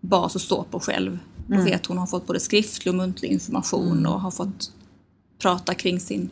bas 0.00 0.36
att 0.36 0.42
stå 0.42 0.64
på 0.64 0.80
själv. 0.80 1.18
Då 1.46 1.54
mm. 1.54 1.64
vet 1.64 1.86
hon 1.86 1.98
har 1.98 2.06
fått 2.06 2.26
både 2.26 2.40
skriftlig 2.40 2.92
och 2.92 2.96
muntlig 2.96 3.32
information 3.32 3.98
mm. 3.98 4.12
och 4.12 4.20
har 4.20 4.30
fått 4.30 4.72
prata 5.38 5.74
kring 5.74 6.00
sin 6.00 6.30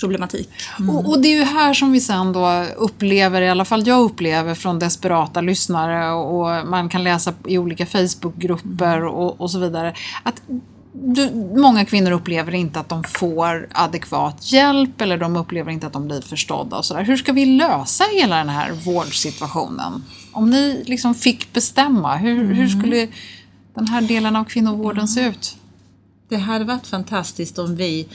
problematik. 0.00 0.48
Mm. 0.78 0.96
Och, 0.96 1.10
och, 1.10 1.20
det 1.20 1.28
är 1.28 1.36
ju 1.36 1.44
här 1.44 1.74
som 1.74 1.92
vi 1.92 2.00
sen 2.00 2.32
då 2.32 2.64
upplever, 2.76 3.42
i 3.42 3.48
alla 3.48 3.64
fall 3.64 3.86
jag 3.86 4.00
upplever 4.00 4.54
från 4.54 4.78
desperata 4.78 5.40
lyssnare 5.40 6.12
och 6.12 6.68
man 6.68 6.88
kan 6.88 7.04
läsa 7.04 7.34
i 7.46 7.58
olika 7.58 7.86
Facebookgrupper 7.86 9.04
och, 9.04 9.40
och 9.40 9.50
så 9.50 9.58
vidare, 9.58 9.94
att 10.22 10.42
du, 10.92 11.30
många 11.56 11.84
kvinnor 11.84 12.10
upplever 12.10 12.54
inte 12.54 12.80
att 12.80 12.88
de 12.88 13.04
får 13.04 13.68
adekvat 13.72 14.52
hjälp 14.52 15.00
eller 15.00 15.18
de 15.18 15.36
upplever 15.36 15.72
inte 15.72 15.86
att 15.86 15.92
de 15.92 16.06
blir 16.06 16.20
förstådda 16.20 16.76
och 16.76 16.84
sådär. 16.84 17.02
Hur 17.02 17.16
ska 17.16 17.32
vi 17.32 17.46
lösa 17.46 18.04
hela 18.12 18.36
den 18.36 18.48
här 18.48 18.72
vårdsituationen? 18.72 20.04
Om 20.32 20.50
ni 20.50 20.84
liksom 20.86 21.14
fick 21.14 21.52
bestämma, 21.52 22.16
hur, 22.16 22.40
mm. 22.40 22.56
hur 22.56 22.68
skulle 22.68 23.08
den 23.74 23.86
här 23.86 24.00
delen 24.00 24.36
av 24.36 24.44
kvinnovården 24.44 25.08
se 25.08 25.20
ut? 25.20 25.56
Det 26.28 26.36
hade 26.36 26.64
varit 26.64 26.86
fantastiskt 26.86 27.58
om 27.58 27.76
vi 27.76 28.08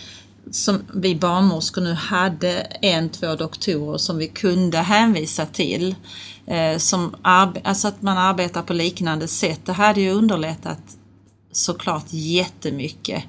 som 0.52 0.80
vi 0.94 1.16
barnmorskor 1.16 1.82
nu 1.82 1.94
hade 1.94 2.52
en, 2.82 3.10
två 3.10 3.36
doktorer 3.36 3.98
som 3.98 4.18
vi 4.18 4.28
kunde 4.28 4.78
hänvisa 4.78 5.46
till. 5.46 5.96
Eh, 6.48 6.78
som 6.78 7.16
alltså 7.24 7.88
att 7.88 8.02
man 8.02 8.18
arbetar 8.18 8.62
på 8.62 8.74
liknande 8.74 9.28
sätt. 9.28 9.62
Det 9.66 9.74
hade 9.74 10.02
ju 10.02 10.12
underlättat 10.12 10.80
såklart 11.52 12.06
jättemycket. 12.10 13.24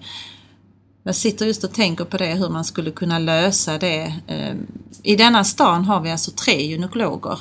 jag 1.03 1.15
sitter 1.15 1.47
just 1.47 1.65
och 1.65 1.73
tänker 1.73 2.05
på 2.05 2.17
det, 2.17 2.35
hur 2.35 2.49
man 2.49 2.65
skulle 2.65 2.91
kunna 2.91 3.19
lösa 3.19 3.79
det. 3.79 4.15
Eh, 4.27 4.55
I 5.03 5.17
denna 5.17 5.45
stan 5.45 5.85
har 5.85 6.01
vi 6.01 6.11
alltså 6.11 6.31
tre 6.31 6.67
gynekologer. 6.67 7.41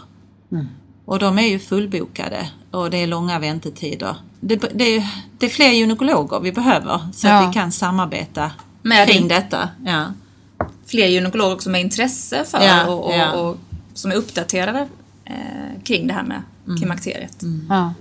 Mm. 0.51 0.67
Och 1.05 1.19
de 1.19 1.39
är 1.39 1.47
ju 1.47 1.59
fullbokade 1.59 2.49
och 2.71 2.89
det 2.89 2.97
är 2.97 3.07
långa 3.07 3.39
väntetider. 3.39 4.15
Det, 4.39 4.55
det, 4.55 5.05
det 5.37 5.45
är 5.45 5.49
fler 5.49 5.71
gynekologer 5.71 6.39
vi 6.39 6.51
behöver 6.51 6.99
så 7.13 7.27
ja. 7.27 7.33
att 7.33 7.49
vi 7.49 7.53
kan 7.53 7.71
samarbeta 7.71 8.51
Med 8.85 9.07
kring 9.07 9.27
detta. 9.27 9.69
Ja. 9.85 10.05
Fler 10.85 11.07
gynekologer 11.07 11.57
som 11.57 11.73
har 11.73 11.81
intresse 11.81 12.43
för 12.43 12.61
ja, 12.63 12.87
och, 12.87 13.05
och, 13.05 13.13
ja. 13.13 13.31
och, 13.31 13.57
som 13.93 14.11
är 14.11 14.15
uppdaterade 14.15 14.87
eh, 15.25 15.83
kring 15.83 16.07
det 16.07 16.13
här 16.13 16.23
med 16.23 16.41
mm. 16.65 16.77
klimakteriet. 16.77 17.41
Mm. 17.41 17.67
Ja. 17.69 17.93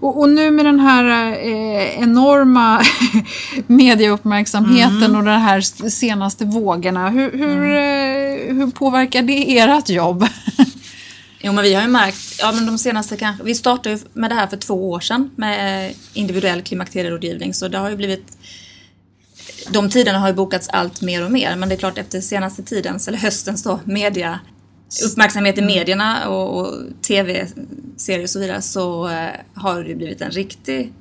Och, 0.00 0.20
och, 0.20 0.28
nu 0.28 0.50
med 0.50 0.64
den 0.64 0.80
här 0.80 1.32
eh, 1.32 2.02
enorma 2.02 2.82
medieuppmärksamheten 3.66 5.04
mm. 5.04 5.16
och 5.16 5.24
de 5.24 5.30
här 5.30 5.60
senaste 5.90 6.44
vågorna, 6.44 7.10
hur, 7.10 7.32
hur, 7.32 7.56
mm. 7.56 8.48
eh, 8.50 8.56
hur 8.56 8.70
påverkar 8.70 9.22
det 9.22 9.58
ert 9.58 9.88
jobb? 9.88 10.26
Jo 11.44 11.52
men 11.52 11.64
vi 11.64 11.74
har 11.74 11.82
ju 11.82 11.88
märkt, 11.88 12.38
ja 12.38 12.52
men 12.52 12.66
de 12.66 12.78
senaste 12.78 13.16
kanske, 13.16 13.44
vi 13.44 13.54
startade 13.54 13.98
med 14.12 14.30
det 14.30 14.34
här 14.34 14.46
för 14.46 14.56
två 14.56 14.90
år 14.90 15.00
sedan 15.00 15.30
med 15.36 15.92
individuell 16.12 16.62
klimakterierådgivning 16.62 17.54
så 17.54 17.68
det 17.68 17.78
har 17.78 17.90
ju 17.90 17.96
blivit 17.96 18.36
de 19.70 19.90
tiderna 19.90 20.18
har 20.18 20.28
ju 20.28 20.34
bokats 20.34 20.68
allt 20.68 21.02
mer 21.02 21.24
och 21.24 21.32
mer 21.32 21.56
men 21.56 21.68
det 21.68 21.74
är 21.74 21.76
klart 21.76 21.98
efter 21.98 22.20
senaste 22.20 22.62
tidens, 22.62 23.08
eller 23.08 23.18
höstens 23.18 23.62
då, 23.62 23.80
media 23.84 24.40
uppmärksamhet 25.10 25.58
i 25.58 25.60
mm. 25.60 25.74
medierna 25.74 26.28
och, 26.28 26.60
och 26.60 26.74
tv-serier 27.02 28.22
och 28.22 28.30
så 28.30 28.38
vidare 28.38 28.62
så 28.62 29.08
eh, 29.08 29.30
har 29.54 29.84
det 29.84 29.94
blivit 29.94 30.20
en 30.20 30.30
riktig 30.30 30.92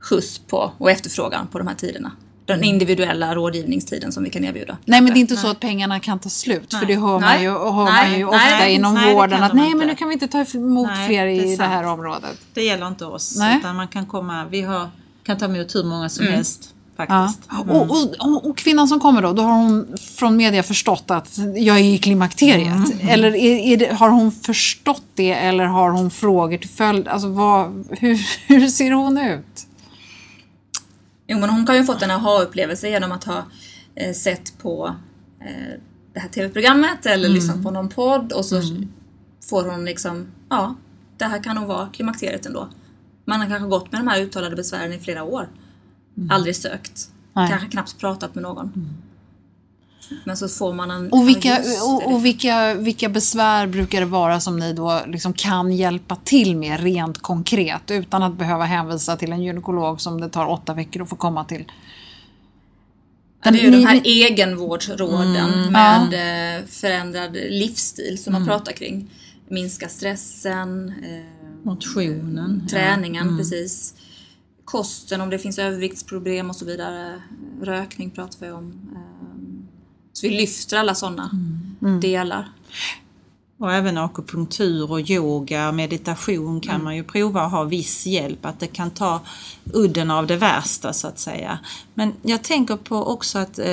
skjuts 0.00 0.38
på 0.38 0.72
och 0.78 0.90
efterfrågan 0.90 1.46
på 1.46 1.58
de 1.58 1.66
här 1.66 1.74
tiderna. 1.74 2.12
Den 2.44 2.56
mm. 2.56 2.68
individuella 2.68 3.34
rådgivningstiden 3.34 4.12
som 4.12 4.24
vi 4.24 4.30
kan 4.30 4.44
erbjuda. 4.44 4.76
Nej 4.84 5.00
men 5.00 5.12
det 5.12 5.18
är 5.18 5.20
inte 5.20 5.34
nej. 5.34 5.42
så 5.42 5.48
att 5.48 5.60
pengarna 5.60 6.00
kan 6.00 6.18
ta 6.18 6.28
slut 6.28 6.68
nej. 6.72 6.80
för 6.80 6.86
det 6.86 6.96
hör 6.96 7.20
man 7.20 7.42
ju, 7.42 7.50
hör 7.50 7.84
nej. 7.84 8.10
man 8.10 8.18
ju 8.18 8.24
ofta 8.24 8.38
nej. 8.38 8.74
inom 8.74 8.94
nej, 8.94 9.14
vården 9.14 9.42
att 9.42 9.54
nej 9.54 9.74
men 9.74 9.88
nu 9.88 9.94
kan 9.94 10.08
vi 10.08 10.14
inte 10.14 10.28
ta 10.28 10.44
emot 10.54 10.90
fler 11.06 11.26
i 11.26 11.38
det, 11.38 11.56
det 11.56 11.64
här 11.64 11.84
området. 11.84 12.38
Det 12.54 12.64
gäller 12.64 12.88
inte 12.88 13.04
oss 13.04 13.38
utan 13.58 13.76
man 13.76 13.88
kan 13.88 14.06
komma, 14.06 14.44
vi 14.50 14.62
har, 14.62 14.90
kan 15.22 15.38
ta 15.38 15.44
emot 15.44 15.74
hur 15.74 15.84
många 15.84 16.08
som 16.08 16.24
mm. 16.24 16.34
helst 16.34 16.75
Faktiskt. 16.96 17.48
Ja. 17.50 17.62
Mm. 17.62 17.76
Och, 17.76 17.90
och, 18.18 18.46
och, 18.46 18.56
kvinnan 18.56 18.88
som 18.88 19.00
kommer 19.00 19.22
då, 19.22 19.32
då 19.32 19.42
har 19.42 19.52
hon 19.52 19.96
från 20.16 20.36
media 20.36 20.62
förstått 20.62 21.10
att 21.10 21.38
jag 21.56 21.78
är 21.78 21.84
i 21.84 21.98
klimakteriet. 21.98 22.92
Mm. 22.92 23.08
Eller 23.08 23.36
är, 23.36 23.56
är 23.58 23.76
det, 23.76 23.92
har 23.94 24.10
hon 24.10 24.32
förstått 24.32 25.02
det 25.14 25.32
eller 25.32 25.64
har 25.64 25.90
hon 25.90 26.10
frågor 26.10 26.58
till 26.58 26.70
följd? 26.70 27.08
Alltså 27.08 27.28
vad, 27.28 27.86
hur, 27.90 28.26
hur 28.46 28.68
ser 28.68 28.92
hon 28.92 29.18
ut? 29.18 29.66
Jo 31.26 31.38
men 31.38 31.50
hon 31.50 31.66
kan 31.66 31.76
ju 31.76 31.84
fått 31.84 32.02
en 32.02 32.10
aha-upplevelse 32.10 32.88
genom 32.88 33.12
att 33.12 33.24
ha 33.24 33.44
eh, 33.94 34.12
sett 34.12 34.58
på 34.62 34.94
eh, 35.40 35.80
det 36.14 36.20
här 36.20 36.28
tv-programmet 36.28 37.06
eller 37.06 37.24
mm. 37.24 37.34
lyssnat 37.34 37.62
på 37.62 37.70
någon 37.70 37.88
podd 37.88 38.32
och 38.32 38.44
så 38.44 38.56
mm. 38.56 38.88
får 39.50 39.64
hon 39.70 39.84
liksom, 39.84 40.26
ja, 40.48 40.74
det 41.16 41.24
här 41.24 41.42
kan 41.42 41.56
nog 41.56 41.66
vara 41.66 41.88
klimakteriet 41.92 42.46
ändå. 42.46 42.68
Man 43.24 43.40
har 43.40 43.48
kanske 43.48 43.68
gått 43.68 43.92
med 43.92 44.00
de 44.00 44.08
här 44.08 44.20
uttalade 44.20 44.56
besvären 44.56 44.92
i 44.92 44.98
flera 44.98 45.22
år. 45.22 45.48
Mm. 46.16 46.30
Aldrig 46.30 46.56
sökt. 46.56 47.08
Nej. 47.32 47.48
Kanske 47.48 47.68
knappt 47.68 47.98
pratat 47.98 48.34
med 48.34 48.42
någon. 48.42 48.72
Mm. 48.76 48.88
Men 50.24 50.36
så 50.36 50.48
får 50.48 50.72
man 50.72 50.90
en... 50.90 51.12
Och, 51.12 51.28
vilka, 51.28 51.62
och, 51.82 52.12
och, 52.12 52.24
vilka, 52.24 52.74
vilka 52.74 53.08
besvär 53.08 53.66
brukar 53.66 54.00
det 54.00 54.06
vara 54.06 54.40
som 54.40 54.58
ni 54.58 54.72
då 54.72 55.02
liksom 55.06 55.32
kan 55.32 55.72
hjälpa 55.72 56.16
till 56.16 56.56
med 56.56 56.80
rent 56.80 57.18
konkret 57.18 57.90
utan 57.90 58.22
att 58.22 58.38
behöva 58.38 58.64
hänvisa 58.64 59.16
till 59.16 59.32
en 59.32 59.42
gynekolog 59.42 60.00
som 60.00 60.20
det 60.20 60.28
tar 60.28 60.46
åtta 60.46 60.74
veckor 60.74 61.02
att 61.02 61.08
få 61.08 61.16
komma 61.16 61.44
till? 61.44 61.64
Den, 63.44 63.52
det 63.52 63.60
är 63.60 63.62
ju 63.62 63.70
ni, 63.70 63.76
de 63.76 63.86
här 63.86 64.00
egenvårdsråden 64.04 65.36
mm, 65.36 65.72
med 65.72 66.12
ja. 66.12 66.66
Förändrad 66.68 67.32
livsstil 67.32 68.22
som 68.22 68.34
mm. 68.34 68.42
man 68.42 68.48
pratar 68.48 68.72
kring. 68.72 69.10
Minska 69.48 69.88
stressen, 69.88 70.88
eh, 70.88 71.62
motionen, 71.62 72.68
träningen, 72.70 73.28
ja. 73.30 73.36
precis 73.38 73.94
kosten, 74.66 75.20
om 75.20 75.30
det 75.30 75.38
finns 75.38 75.58
överviktsproblem 75.58 76.50
och 76.50 76.56
så 76.56 76.64
vidare. 76.64 77.22
Rökning 77.62 78.10
pratar 78.10 78.46
vi 78.46 78.52
om. 78.52 78.72
Ehm, 78.96 79.68
så 80.12 80.28
vi 80.28 80.36
lyfter 80.36 80.76
alla 80.76 80.94
sådana 80.94 81.30
mm. 81.32 81.76
mm. 81.82 82.00
delar. 82.00 82.48
Och 83.58 83.72
även 83.72 83.98
akupunktur 83.98 84.92
och 84.92 85.10
yoga 85.10 85.68
och 85.68 85.74
meditation 85.74 86.60
kan 86.60 86.74
mm. 86.74 86.84
man 86.84 86.96
ju 86.96 87.04
prova 87.04 87.42
att 87.42 87.50
ha 87.50 87.64
viss 87.64 88.06
hjälp, 88.06 88.46
att 88.46 88.60
det 88.60 88.66
kan 88.66 88.90
ta 88.90 89.20
udden 89.72 90.10
av 90.10 90.26
det 90.26 90.36
värsta 90.36 90.92
så 90.92 91.08
att 91.08 91.18
säga. 91.18 91.58
Men 91.94 92.12
jag 92.22 92.44
tänker 92.44 92.76
på 92.76 92.96
också 92.96 93.38
att 93.38 93.58
eh, 93.58 93.64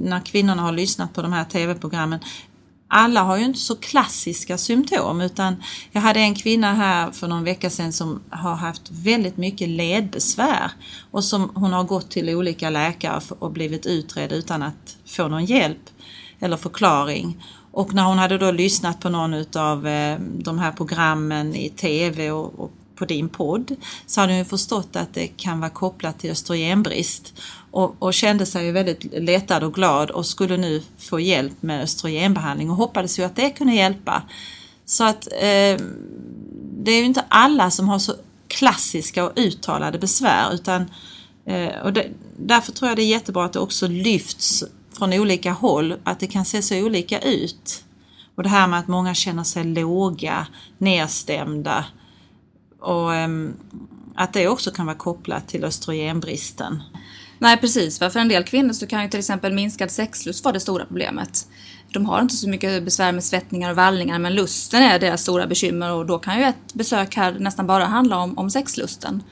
när 0.00 0.24
kvinnorna 0.24 0.62
har 0.62 0.72
lyssnat 0.72 1.14
på 1.14 1.22
de 1.22 1.32
här 1.32 1.44
tv-programmen, 1.44 2.20
alla 2.88 3.22
har 3.22 3.36
ju 3.36 3.44
inte 3.44 3.58
så 3.58 3.76
klassiska 3.76 4.58
symptom 4.58 5.20
utan 5.20 5.56
jag 5.92 6.00
hade 6.00 6.20
en 6.20 6.34
kvinna 6.34 6.74
här 6.74 7.10
för 7.10 7.28
någon 7.28 7.44
vecka 7.44 7.70
sedan 7.70 7.92
som 7.92 8.20
har 8.30 8.54
haft 8.54 8.90
väldigt 8.90 9.36
mycket 9.36 9.68
ledbesvär 9.68 10.70
och 11.10 11.24
som 11.24 11.50
hon 11.54 11.72
har 11.72 11.84
gått 11.84 12.10
till 12.10 12.30
olika 12.30 12.70
läkare 12.70 13.20
och 13.38 13.50
blivit 13.50 13.86
utredd 13.86 14.32
utan 14.32 14.62
att 14.62 14.96
få 15.06 15.28
någon 15.28 15.44
hjälp 15.44 15.90
eller 16.40 16.56
förklaring. 16.56 17.44
Och 17.72 17.94
när 17.94 18.04
hon 18.04 18.18
hade 18.18 18.38
då 18.38 18.50
lyssnat 18.50 19.00
på 19.00 19.08
någon 19.08 19.34
utav 19.34 19.86
eh, 19.86 20.18
de 20.20 20.58
här 20.58 20.72
programmen 20.72 21.54
i 21.54 21.68
TV 21.68 22.30
och 22.30 22.72
på 22.96 23.04
din 23.04 23.28
podd 23.28 23.76
så 24.06 24.20
hade 24.20 24.36
hon 24.36 24.44
förstått 24.44 24.96
att 24.96 25.14
det 25.14 25.26
kan 25.26 25.60
vara 25.60 25.70
kopplat 25.70 26.18
till 26.18 26.30
östrogenbrist 26.30 27.34
och, 27.76 27.96
och 27.98 28.14
kände 28.14 28.46
sig 28.46 28.72
väldigt 28.72 29.04
lättad 29.12 29.62
och 29.62 29.74
glad 29.74 30.10
och 30.10 30.26
skulle 30.26 30.56
nu 30.56 30.82
få 30.98 31.20
hjälp 31.20 31.62
med 31.62 31.82
östrogenbehandling 31.82 32.70
och 32.70 32.76
hoppades 32.76 33.18
ju 33.18 33.22
att 33.22 33.36
det 33.36 33.50
kunde 33.50 33.74
hjälpa. 33.74 34.22
Så 34.84 35.04
att 35.04 35.26
eh, 35.26 35.80
det 36.78 36.92
är 36.92 36.98
ju 36.98 37.04
inte 37.04 37.24
alla 37.28 37.70
som 37.70 37.88
har 37.88 37.98
så 37.98 38.14
klassiska 38.48 39.24
och 39.24 39.32
uttalade 39.36 39.98
besvär 39.98 40.54
utan 40.54 40.90
eh, 41.46 41.80
och 41.84 41.92
det, 41.92 42.06
därför 42.38 42.72
tror 42.72 42.88
jag 42.88 42.98
det 42.98 43.02
är 43.02 43.06
jättebra 43.06 43.44
att 43.44 43.52
det 43.52 43.60
också 43.60 43.86
lyfts 43.86 44.64
från 44.98 45.12
olika 45.12 45.52
håll, 45.52 45.94
att 46.04 46.20
det 46.20 46.26
kan 46.26 46.44
se 46.44 46.62
så 46.62 46.84
olika 46.84 47.20
ut. 47.20 47.84
Och 48.34 48.42
det 48.42 48.48
här 48.48 48.66
med 48.66 48.78
att 48.78 48.88
många 48.88 49.14
känner 49.14 49.44
sig 49.44 49.64
låga, 49.64 50.46
nedstämda 50.78 51.84
och 52.80 53.14
eh, 53.14 53.28
att 54.14 54.32
det 54.32 54.48
också 54.48 54.70
kan 54.70 54.86
vara 54.86 54.96
kopplat 54.96 55.48
till 55.48 55.64
östrogenbristen. 55.64 56.82
Nej 57.38 57.56
precis, 57.56 57.98
för 57.98 58.16
en 58.16 58.28
del 58.28 58.44
kvinnor 58.44 58.72
så 58.72 58.86
kan 58.86 59.02
ju 59.02 59.08
till 59.08 59.18
exempel 59.18 59.52
minskad 59.52 59.90
sexlust 59.90 60.44
vara 60.44 60.52
det 60.52 60.60
stora 60.60 60.84
problemet. 60.86 61.46
De 61.92 62.06
har 62.06 62.22
inte 62.22 62.36
så 62.36 62.48
mycket 62.48 62.84
besvär 62.84 63.12
med 63.12 63.24
svettningar 63.24 63.70
och 63.70 63.76
vallningar 63.76 64.18
men 64.18 64.34
lusten 64.34 64.82
är 64.82 64.98
deras 64.98 65.22
stora 65.22 65.46
bekymmer 65.46 65.92
och 65.92 66.06
då 66.06 66.18
kan 66.18 66.38
ju 66.38 66.44
ett 66.44 66.74
besök 66.74 67.16
här 67.16 67.36
nästan 67.38 67.66
bara 67.66 67.84
handla 67.84 68.18
om, 68.18 68.38
om 68.38 68.50
sexlusten. 68.50 69.22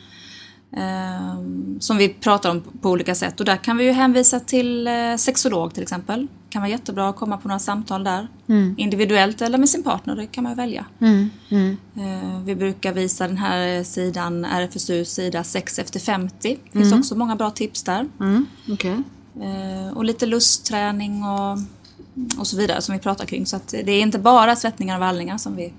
Eh, 0.77 1.35
som 1.79 1.97
vi 1.97 2.09
pratar 2.09 2.51
om 2.51 2.63
på 2.81 2.91
olika 2.91 3.15
sätt 3.15 3.41
och 3.41 3.47
där 3.47 3.57
kan 3.57 3.77
vi 3.77 3.85
ju 3.85 3.93
hänvisa 3.93 4.41
till 4.41 4.87
eh, 4.87 5.17
sexolog 5.19 5.75
till 5.75 5.83
exempel. 5.83 6.21
Det 6.21 6.53
kan 6.53 6.63
vara 6.63 6.71
jättebra 6.71 7.09
att 7.09 7.17
komma 7.17 7.37
på 7.37 7.49
några 7.49 7.59
samtal 7.59 8.05
där. 8.05 8.29
Mm. 8.47 8.75
Individuellt 8.79 9.43
eller 9.43 9.59
med 9.59 9.69
sin 9.69 9.83
partner, 9.83 10.17
det 10.17 10.27
kan 10.27 10.45
man 10.45 10.55
välja. 10.55 10.87
Mm. 11.01 11.31
Mm. 11.49 11.77
Eh, 11.97 12.41
vi 12.45 12.55
brukar 12.57 12.93
visa 12.93 13.29
den 13.29 13.37
här 13.37 13.85
sidan, 13.85 14.45
RFSU 14.45 15.05
sida 15.05 15.45
6 15.45 15.79
efter 15.79 16.01
50. 16.01 16.59
Det 16.65 16.79
finns 16.79 16.87
mm. 16.87 16.99
också 16.99 17.15
många 17.15 17.37
bra 17.37 17.51
tips 17.51 17.83
där. 17.83 18.07
Mm. 18.21 18.47
Okay. 18.69 18.97
Eh, 19.43 19.97
och 19.97 20.05
lite 20.05 20.27
lustträning 20.27 21.25
och, 21.25 21.59
och 22.39 22.47
så 22.47 22.57
vidare 22.57 22.83
som 22.83 22.93
vi 22.93 22.99
pratar 22.99 23.25
kring. 23.25 23.47
Så 23.47 23.61
det 23.71 23.93
är 23.93 24.01
inte 24.01 24.19
bara 24.19 24.57
svettningar 24.57 24.97
och 24.97 25.01
vallningar 25.01 25.39
som 25.39 25.57
vi 25.57 25.73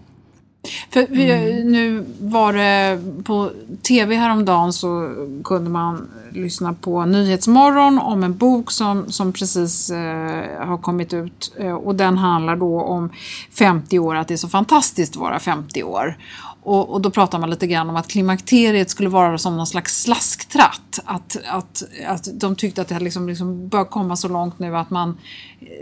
för 0.89 1.07
vi, 1.09 1.31
mm. 1.31 1.71
nu 1.71 2.05
var 2.19 2.53
det 2.53 2.99
på 3.23 3.51
tv 3.81 4.15
häromdagen 4.15 4.73
så 4.73 5.13
kunde 5.43 5.69
man 5.69 6.07
lyssna 6.35 6.73
på 6.73 7.05
Nyhetsmorgon 7.05 7.99
om 7.99 8.23
en 8.23 8.37
bok 8.37 8.71
som, 8.71 9.11
som 9.11 9.33
precis 9.33 9.89
eh, 9.89 10.67
har 10.67 10.77
kommit 10.77 11.13
ut 11.13 11.53
eh, 11.57 11.73
och 11.73 11.95
den 11.95 12.17
handlar 12.17 12.55
då 12.55 12.81
om 12.81 13.09
50 13.51 13.99
år, 13.99 14.15
att 14.15 14.27
det 14.27 14.33
är 14.33 14.37
så 14.37 14.49
fantastiskt 14.49 15.15
att 15.15 15.21
vara 15.21 15.39
50 15.39 15.83
år. 15.83 16.17
Och, 16.65 16.89
och, 16.89 17.01
då 17.01 17.09
pratar 17.09 17.39
man 17.39 17.49
lite 17.49 17.67
grann 17.67 17.89
om 17.89 17.95
att 17.95 18.07
klimakteriet 18.07 18.89
skulle 18.89 19.09
vara 19.09 19.37
som 19.37 19.57
någon 19.57 19.67
slags 19.67 20.01
slasktratt. 20.01 20.99
Att, 21.05 21.37
att, 21.45 21.83
att 22.07 22.27
de 22.33 22.55
tyckte 22.55 22.81
att 22.81 22.87
det 22.87 22.99
liksom, 22.99 23.29
liksom 23.29 23.67
bör 23.67 23.85
komma 23.85 24.15
så 24.15 24.27
långt 24.27 24.59
nu 24.59 24.77
att 24.77 24.89
man 24.89 25.17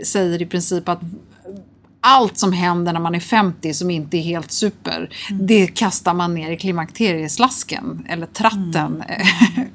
säger 0.04 0.42
i 0.42 0.46
princip 0.46 0.88
att 0.88 1.00
allt 2.06 2.38
som 2.38 2.52
händer 2.52 2.92
när 2.92 3.00
man 3.00 3.14
är 3.14 3.20
50 3.20 3.74
som 3.74 3.90
inte 3.90 4.16
är 4.16 4.22
helt 4.22 4.52
super, 4.52 5.10
mm. 5.30 5.46
det 5.46 5.66
kastar 5.66 6.14
man 6.14 6.34
ner 6.34 6.50
i 6.50 6.56
klimakterieslasken 6.56 8.06
eller 8.08 8.26
tratten. 8.26 9.02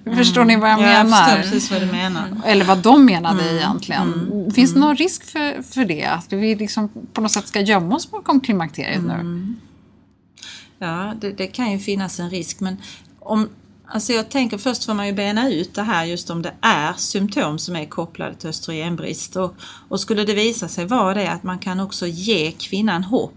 Mm. 0.04 0.18
förstår 0.18 0.46
ni 0.46 0.56
vad 0.56 0.70
jag, 0.70 0.82
jag 0.82 0.88
menar? 0.88 1.30
Jag 1.30 1.38
förstår 1.38 1.52
precis 1.52 1.72
vad 1.72 1.82
du 1.82 1.86
menar. 1.86 2.42
Eller 2.46 2.66
vad 2.66 2.78
de 2.78 3.06
menade 3.06 3.44
mm. 3.44 3.56
egentligen. 3.56 4.14
Mm. 4.14 4.52
Finns 4.52 4.72
det 4.72 4.78
mm. 4.78 4.88
någon 4.88 4.96
risk 4.96 5.24
för, 5.24 5.62
för 5.62 5.86
det? 5.86 6.06
Att 6.06 6.34
vi 6.34 6.56
liksom 6.56 6.90
på 7.14 7.22
något 7.22 7.32
sätt 7.32 7.48
ska 7.48 7.62
gömma 7.62 7.96
oss 7.96 8.12
bakom 8.12 8.40
klimakteriet 8.40 9.04
nu? 9.04 9.14
Mm. 9.14 9.56
Ja, 10.80 11.14
det, 11.22 11.32
det, 11.32 11.48
kan 11.48 11.72
ju 11.72 11.80
finnas 11.80 12.20
en 12.20 12.30
risk 12.30 12.60
men 12.60 12.78
om 13.20 13.50
Alltså 13.92 14.14
jag 14.14 14.30
tänker 14.30 14.58
först 14.58 14.86
får 14.86 14.94
man 14.94 15.08
ju 15.08 15.14
bena 15.14 15.50
ut 15.50 15.74
det 15.74 15.82
här 15.82 16.06
just 16.06 16.30
om 16.30 16.42
det 16.42 16.54
är 16.62 16.94
symptom 16.94 17.60
som 17.60 17.76
är 17.76 17.86
kopplade 17.86 18.36
till 18.36 18.50
östrogenbrist. 18.50 19.36
Och, 19.36 19.56
och 19.90 20.00
skulle 20.00 20.24
det 20.24 20.34
visa 20.34 20.68
sig 20.68 20.86
vara 20.86 21.14
det 21.14 21.32
att 21.32 21.44
man 21.44 21.60
kan 21.60 21.80
också 21.80 22.08
ge 22.08 22.52
kvinnan 22.52 23.04
hopp. 23.04 23.34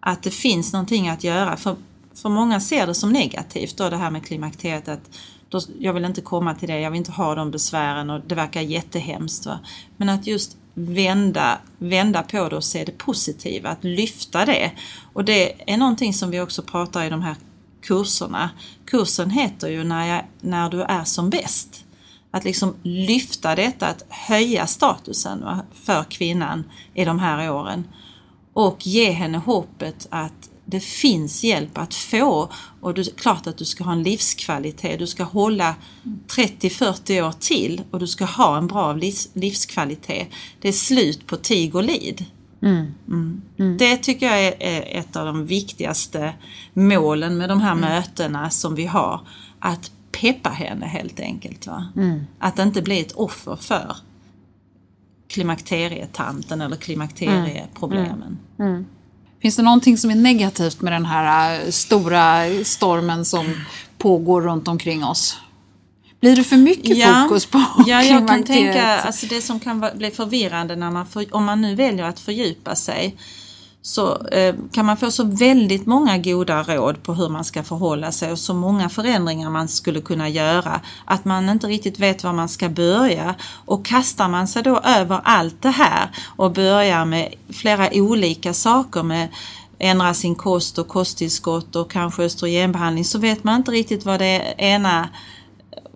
Att 0.00 0.22
det 0.22 0.30
finns 0.30 0.72
någonting 0.72 1.08
att 1.08 1.24
göra. 1.24 1.56
För, 1.56 1.76
för 2.14 2.28
många 2.28 2.60
ser 2.60 2.86
det 2.86 2.94
som 2.94 3.12
negativt 3.12 3.76
då 3.76 3.90
det 3.90 3.96
här 3.96 4.10
med 4.10 4.26
klimakteriet. 4.26 4.88
Att 4.88 5.10
då, 5.48 5.60
jag 5.78 5.92
vill 5.92 6.04
inte 6.04 6.20
komma 6.20 6.54
till 6.54 6.68
det, 6.68 6.80
jag 6.80 6.90
vill 6.90 6.98
inte 6.98 7.12
ha 7.12 7.34
de 7.34 7.50
besvären 7.50 8.10
och 8.10 8.20
det 8.26 8.34
verkar 8.34 8.60
jättehemskt. 8.60 9.46
Va? 9.46 9.58
Men 9.96 10.08
att 10.08 10.26
just 10.26 10.56
vända, 10.74 11.58
vända 11.78 12.22
på 12.22 12.48
det 12.48 12.56
och 12.56 12.64
se 12.64 12.84
det 12.84 12.98
positiva, 12.98 13.68
att 13.68 13.84
lyfta 13.84 14.44
det. 14.44 14.72
Och 15.12 15.24
det 15.24 15.72
är 15.72 15.76
någonting 15.76 16.14
som 16.14 16.30
vi 16.30 16.40
också 16.40 16.62
pratar 16.62 17.04
i 17.04 17.10
de 17.10 17.22
här 17.22 17.36
kurserna. 17.82 18.50
Kursen 18.84 19.30
heter 19.30 19.68
ju 19.68 19.84
när, 19.84 20.06
jag, 20.06 20.24
när 20.40 20.70
du 20.70 20.82
är 20.82 21.04
som 21.04 21.30
bäst. 21.30 21.84
Att 22.30 22.44
liksom 22.44 22.74
lyfta 22.82 23.54
detta, 23.54 23.86
att 23.86 24.04
höja 24.08 24.66
statusen 24.66 25.44
för 25.72 26.04
kvinnan 26.04 26.64
i 26.94 27.04
de 27.04 27.18
här 27.18 27.52
åren. 27.52 27.84
Och 28.52 28.86
ge 28.86 29.10
henne 29.10 29.38
hoppet 29.38 30.06
att 30.10 30.50
det 30.64 30.80
finns 30.80 31.44
hjälp 31.44 31.78
att 31.78 31.94
få 31.94 32.52
och 32.80 32.94
det 32.94 33.00
är 33.00 33.04
klart 33.04 33.46
att 33.46 33.56
du 33.56 33.64
ska 33.64 33.84
ha 33.84 33.92
en 33.92 34.02
livskvalitet. 34.02 34.98
Du 34.98 35.06
ska 35.06 35.24
hålla 35.24 35.74
30-40 36.28 37.22
år 37.28 37.32
till 37.32 37.82
och 37.90 37.98
du 37.98 38.06
ska 38.06 38.24
ha 38.24 38.58
en 38.58 38.66
bra 38.66 38.92
livskvalitet. 39.34 40.28
Det 40.60 40.68
är 40.68 40.72
slut 40.72 41.26
på 41.26 41.36
tig 41.36 41.74
och 41.74 41.82
lid. 41.82 42.24
Mm. 42.62 42.92
Mm. 43.58 43.76
Det 43.78 43.96
tycker 43.96 44.26
jag 44.26 44.40
är 44.58 44.98
ett 44.98 45.16
av 45.16 45.26
de 45.26 45.46
viktigaste 45.46 46.34
målen 46.72 47.38
med 47.38 47.48
de 47.48 47.60
här 47.60 47.72
mm. 47.72 47.80
mötena 47.80 48.50
som 48.50 48.74
vi 48.74 48.86
har. 48.86 49.20
Att 49.58 49.90
peppa 50.12 50.48
henne 50.48 50.86
helt 50.86 51.20
enkelt. 51.20 51.66
Va? 51.66 51.88
Mm. 51.96 52.20
Att 52.38 52.58
inte 52.58 52.82
bli 52.82 53.00
ett 53.00 53.12
offer 53.12 53.56
för 53.56 53.96
klimakterietanten 55.28 56.60
eller 56.60 56.76
klimakterieproblemen. 56.76 58.38
Mm. 58.58 58.72
Mm. 58.72 58.86
Finns 59.42 59.56
det 59.56 59.62
någonting 59.62 59.98
som 59.98 60.10
är 60.10 60.14
negativt 60.14 60.80
med 60.80 60.92
den 60.92 61.06
här 61.06 61.60
äh, 61.60 61.70
stora 61.70 62.44
stormen 62.64 63.24
som 63.24 63.54
pågår 63.98 64.42
runt 64.42 64.68
omkring 64.68 65.04
oss? 65.04 65.38
Blir 66.22 66.36
det 66.36 66.44
för 66.44 66.56
mycket 66.56 66.96
ja, 66.96 67.24
fokus 67.28 67.46
på 67.46 67.62
Ja, 67.86 68.02
jag 68.02 68.28
kan 68.28 68.44
tänka, 68.44 69.00
alltså 69.00 69.26
det 69.26 69.40
som 69.40 69.60
kan 69.60 69.84
bli 69.94 70.10
förvirrande 70.10 70.76
när 70.76 70.90
man, 70.90 71.06
för, 71.06 71.34
om 71.34 71.44
man 71.44 71.60
nu 71.60 71.74
väljer 71.74 72.04
att 72.04 72.20
fördjupa 72.20 72.74
sig 72.74 73.16
så 73.82 74.26
eh, 74.26 74.54
kan 74.72 74.86
man 74.86 74.96
få 74.96 75.10
så 75.10 75.24
väldigt 75.24 75.86
många 75.86 76.18
goda 76.18 76.62
råd 76.62 77.02
på 77.02 77.14
hur 77.14 77.28
man 77.28 77.44
ska 77.44 77.62
förhålla 77.62 78.12
sig 78.12 78.32
och 78.32 78.38
så 78.38 78.54
många 78.54 78.88
förändringar 78.88 79.50
man 79.50 79.68
skulle 79.68 80.00
kunna 80.00 80.28
göra 80.28 80.80
att 81.04 81.24
man 81.24 81.48
inte 81.48 81.66
riktigt 81.66 81.98
vet 81.98 82.24
var 82.24 82.32
man 82.32 82.48
ska 82.48 82.68
börja. 82.68 83.34
Och 83.64 83.84
kastar 83.84 84.28
man 84.28 84.48
sig 84.48 84.62
då 84.62 84.80
över 84.84 85.20
allt 85.24 85.62
det 85.62 85.70
här 85.70 86.08
och 86.36 86.52
börjar 86.52 87.04
med 87.04 87.34
flera 87.50 87.88
olika 87.92 88.54
saker 88.54 89.02
med 89.02 89.28
ändra 89.78 90.14
sin 90.14 90.34
kost 90.34 90.78
och 90.78 90.88
kosttillskott 90.88 91.76
och 91.76 91.90
kanske 91.90 92.22
östrogenbehandling 92.22 93.04
så 93.04 93.18
vet 93.18 93.44
man 93.44 93.56
inte 93.56 93.70
riktigt 93.70 94.04
vad 94.04 94.20
det 94.20 94.54
ena 94.58 95.08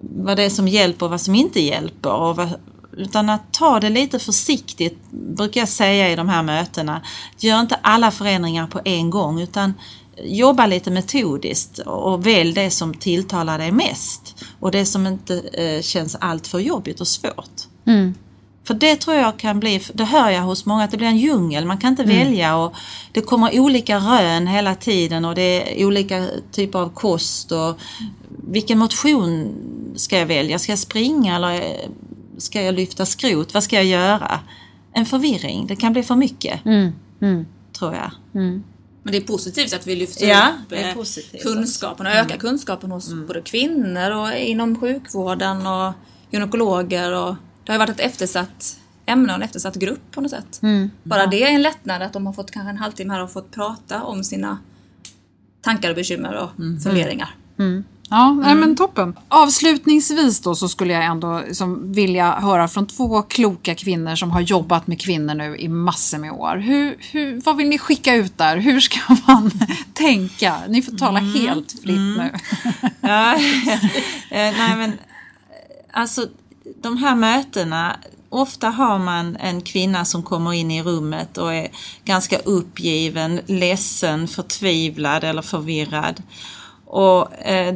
vad 0.00 0.36
det 0.36 0.42
är 0.42 0.50
som 0.50 0.68
hjälper 0.68 1.06
och 1.06 1.10
vad 1.10 1.20
som 1.20 1.34
inte 1.34 1.60
hjälper. 1.60 2.12
Och 2.12 2.36
vad, 2.36 2.48
utan 2.96 3.30
att 3.30 3.52
ta 3.52 3.80
det 3.80 3.88
lite 3.88 4.18
försiktigt, 4.18 4.98
brukar 5.10 5.60
jag 5.60 5.68
säga 5.68 6.12
i 6.12 6.16
de 6.16 6.28
här 6.28 6.42
mötena. 6.42 7.02
Gör 7.38 7.60
inte 7.60 7.74
alla 7.82 8.10
förändringar 8.10 8.66
på 8.66 8.80
en 8.84 9.10
gång 9.10 9.40
utan 9.40 9.74
jobba 10.24 10.66
lite 10.66 10.90
metodiskt 10.90 11.78
och 11.78 12.26
välj 12.26 12.52
det 12.52 12.70
som 12.70 12.94
tilltalar 12.94 13.58
dig 13.58 13.72
mest 13.72 14.44
och 14.60 14.70
det 14.70 14.86
som 14.86 15.06
inte 15.06 15.38
eh, 15.38 15.82
känns 15.82 16.16
alltför 16.20 16.58
jobbigt 16.58 17.00
och 17.00 17.08
svårt. 17.08 17.50
Mm. 17.86 18.14
För 18.66 18.74
det 18.74 18.96
tror 18.96 19.16
jag 19.16 19.36
kan 19.36 19.60
bli, 19.60 19.82
det 19.94 20.04
hör 20.04 20.30
jag 20.30 20.42
hos 20.42 20.66
många, 20.66 20.84
att 20.84 20.90
det 20.90 20.96
blir 20.96 21.06
en 21.06 21.18
djungel. 21.18 21.64
Man 21.64 21.78
kan 21.78 21.90
inte 21.90 22.02
mm. 22.02 22.18
välja 22.18 22.56
och 22.56 22.74
det 23.12 23.20
kommer 23.20 23.60
olika 23.60 23.98
rön 23.98 24.46
hela 24.46 24.74
tiden 24.74 25.24
och 25.24 25.34
det 25.34 25.80
är 25.80 25.86
olika 25.86 26.26
typer 26.52 26.78
av 26.78 26.88
kost 26.88 27.52
och 27.52 27.78
vilken 28.28 28.78
motion 28.78 29.54
ska 29.96 30.18
jag 30.18 30.26
välja? 30.26 30.58
Ska 30.58 30.72
jag 30.72 30.78
springa 30.78 31.36
eller 31.36 31.76
ska 32.38 32.62
jag 32.62 32.74
lyfta 32.74 33.06
skrot? 33.06 33.54
Vad 33.54 33.64
ska 33.64 33.76
jag 33.76 33.84
göra? 33.84 34.40
En 34.92 35.06
förvirring, 35.06 35.66
det 35.66 35.76
kan 35.76 35.92
bli 35.92 36.02
för 36.02 36.16
mycket. 36.16 36.64
Mm. 36.64 36.92
Mm. 37.20 37.46
Tror 37.78 37.94
jag. 37.94 38.10
Mm. 38.34 38.62
Men 39.02 39.12
det 39.12 39.18
är 39.18 39.22
positivt 39.22 39.74
att 39.74 39.86
vi 39.86 39.96
lyfter 39.96 40.28
ja, 40.28 40.52
upp 40.66 40.72
eh, 40.72 41.40
kunskapen 41.42 42.06
och 42.06 42.12
ökar 42.12 42.24
mm. 42.24 42.38
kunskapen 42.38 42.90
hos 42.90 43.08
mm. 43.08 43.26
både 43.26 43.40
kvinnor 43.40 44.10
och 44.10 44.36
inom 44.36 44.80
sjukvården 44.80 45.66
och 45.66 45.92
gynekologer. 46.30 47.12
Och 47.12 47.34
det 47.66 47.72
har 47.72 47.78
varit 47.78 47.90
ett 47.90 48.00
eftersatt 48.00 48.78
ämne 49.06 49.32
och 49.32 49.36
en 49.36 49.42
eftersatt 49.42 49.74
grupp 49.74 50.10
på 50.10 50.20
något 50.20 50.30
sätt. 50.30 50.62
Mm. 50.62 50.90
Bara 51.02 51.20
ja. 51.20 51.26
det 51.26 51.42
är 51.42 51.54
en 51.54 51.62
lättnad 51.62 52.02
att 52.02 52.12
de 52.12 52.26
har 52.26 52.32
fått 52.32 52.50
kanske 52.50 52.70
en 52.70 52.78
halvtimme 52.78 53.14
här 53.14 53.22
och 53.22 53.32
fått 53.32 53.50
prata 53.50 54.02
om 54.02 54.24
sina 54.24 54.58
tankar 55.60 55.90
och 55.90 55.96
bekymmer 55.96 56.34
och 56.34 56.58
mm. 56.58 56.80
funderingar. 56.80 57.34
Mm. 57.58 57.84
Ja, 58.10 58.30
mm. 58.30 58.42
nej, 58.42 58.54
men 58.54 58.76
toppen. 58.76 59.16
Avslutningsvis 59.28 60.40
då 60.40 60.54
så 60.54 60.68
skulle 60.68 60.92
jag 60.92 61.04
ändå 61.04 61.42
liksom 61.46 61.92
vilja 61.92 62.32
höra 62.40 62.68
från 62.68 62.86
två 62.86 63.22
kloka 63.22 63.74
kvinnor 63.74 64.14
som 64.14 64.30
har 64.30 64.40
jobbat 64.40 64.86
med 64.86 65.00
kvinnor 65.00 65.34
nu 65.34 65.56
i 65.56 65.68
massor 65.68 66.18
med 66.18 66.32
år. 66.32 66.56
Hur, 66.56 66.96
hur, 67.12 67.40
vad 67.40 67.56
vill 67.56 67.68
ni 67.68 67.78
skicka 67.78 68.14
ut 68.14 68.38
där? 68.38 68.56
Hur 68.56 68.80
ska 68.80 68.98
man 69.26 69.50
tänka? 69.92 70.56
Ni 70.68 70.82
får 70.82 70.92
tala 70.92 71.18
mm. 71.18 71.32
helt 71.32 71.72
fritt 71.72 71.88
mm. 71.88 72.14
nu. 72.16 72.30
ja, 73.00 73.34
eh, 74.30 74.54
nej 74.58 74.76
men 74.76 74.92
alltså 75.92 76.26
de 76.82 76.96
här 76.96 77.14
mötena 77.14 77.96
Ofta 78.28 78.68
har 78.68 78.98
man 78.98 79.36
en 79.36 79.60
kvinna 79.60 80.04
som 80.04 80.22
kommer 80.22 80.52
in 80.52 80.70
i 80.70 80.82
rummet 80.82 81.38
och 81.38 81.54
är 81.54 81.68
ganska 82.04 82.38
uppgiven, 82.38 83.40
ledsen, 83.46 84.28
förtvivlad 84.28 85.24
eller 85.24 85.42
förvirrad. 85.42 86.22
Och 86.86 87.34
eh, 87.34 87.74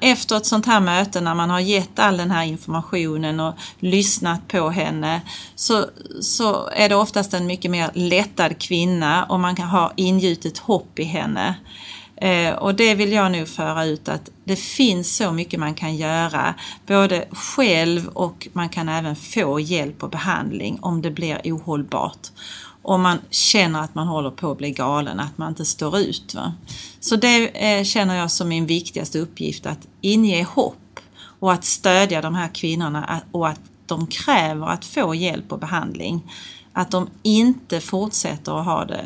efter 0.00 0.36
ett 0.36 0.46
sånt 0.46 0.66
här 0.66 0.80
möte 0.80 1.20
när 1.20 1.34
man 1.34 1.50
har 1.50 1.60
gett 1.60 1.98
all 1.98 2.16
den 2.16 2.30
här 2.30 2.44
informationen 2.44 3.40
och 3.40 3.54
lyssnat 3.78 4.48
på 4.48 4.70
henne 4.70 5.20
så, 5.54 5.86
så 6.20 6.68
är 6.68 6.88
det 6.88 6.94
oftast 6.94 7.34
en 7.34 7.46
mycket 7.46 7.70
mer 7.70 7.90
lättad 7.94 8.58
kvinna 8.58 9.24
och 9.24 9.40
man 9.40 9.56
kan 9.56 9.68
ha 9.68 9.92
ingjutit 9.96 10.58
hopp 10.58 10.98
i 10.98 11.04
henne. 11.04 11.54
Eh, 12.20 12.54
och 12.54 12.74
det 12.74 12.94
vill 12.94 13.12
jag 13.12 13.32
nu 13.32 13.46
föra 13.46 13.84
ut 13.84 14.08
att 14.08 14.30
det 14.44 14.56
finns 14.56 15.16
så 15.16 15.32
mycket 15.32 15.60
man 15.60 15.74
kan 15.74 15.96
göra, 15.96 16.54
både 16.86 17.24
själv 17.30 18.08
och 18.08 18.48
man 18.52 18.68
kan 18.68 18.88
även 18.88 19.16
få 19.16 19.60
hjälp 19.60 20.02
och 20.02 20.10
behandling 20.10 20.78
om 20.82 21.02
det 21.02 21.10
blir 21.10 21.40
ohållbart 21.44 22.28
om 22.82 23.02
man 23.02 23.18
känner 23.30 23.80
att 23.80 23.94
man 23.94 24.06
håller 24.06 24.30
på 24.30 24.50
att 24.50 24.58
bli 24.58 24.70
galen, 24.70 25.20
att 25.20 25.38
man 25.38 25.48
inte 25.48 25.64
står 25.64 25.98
ut. 25.98 26.34
Va? 26.34 26.52
Så 27.00 27.16
det 27.16 27.48
eh, 27.48 27.84
känner 27.84 28.14
jag 28.14 28.30
som 28.30 28.48
min 28.48 28.66
viktigaste 28.66 29.18
uppgift, 29.18 29.66
att 29.66 29.88
inge 30.00 30.42
hopp 30.42 31.00
och 31.22 31.52
att 31.52 31.64
stödja 31.64 32.22
de 32.22 32.34
här 32.34 32.48
kvinnorna 32.48 33.20
och 33.32 33.48
att 33.48 33.60
de 33.86 34.06
kräver 34.06 34.66
att 34.66 34.84
få 34.84 35.14
hjälp 35.14 35.52
och 35.52 35.58
behandling. 35.58 36.32
Att 36.72 36.90
de 36.90 37.08
inte 37.22 37.80
fortsätter 37.80 38.60
att 38.60 38.64
ha 38.64 38.84
det, 38.84 39.04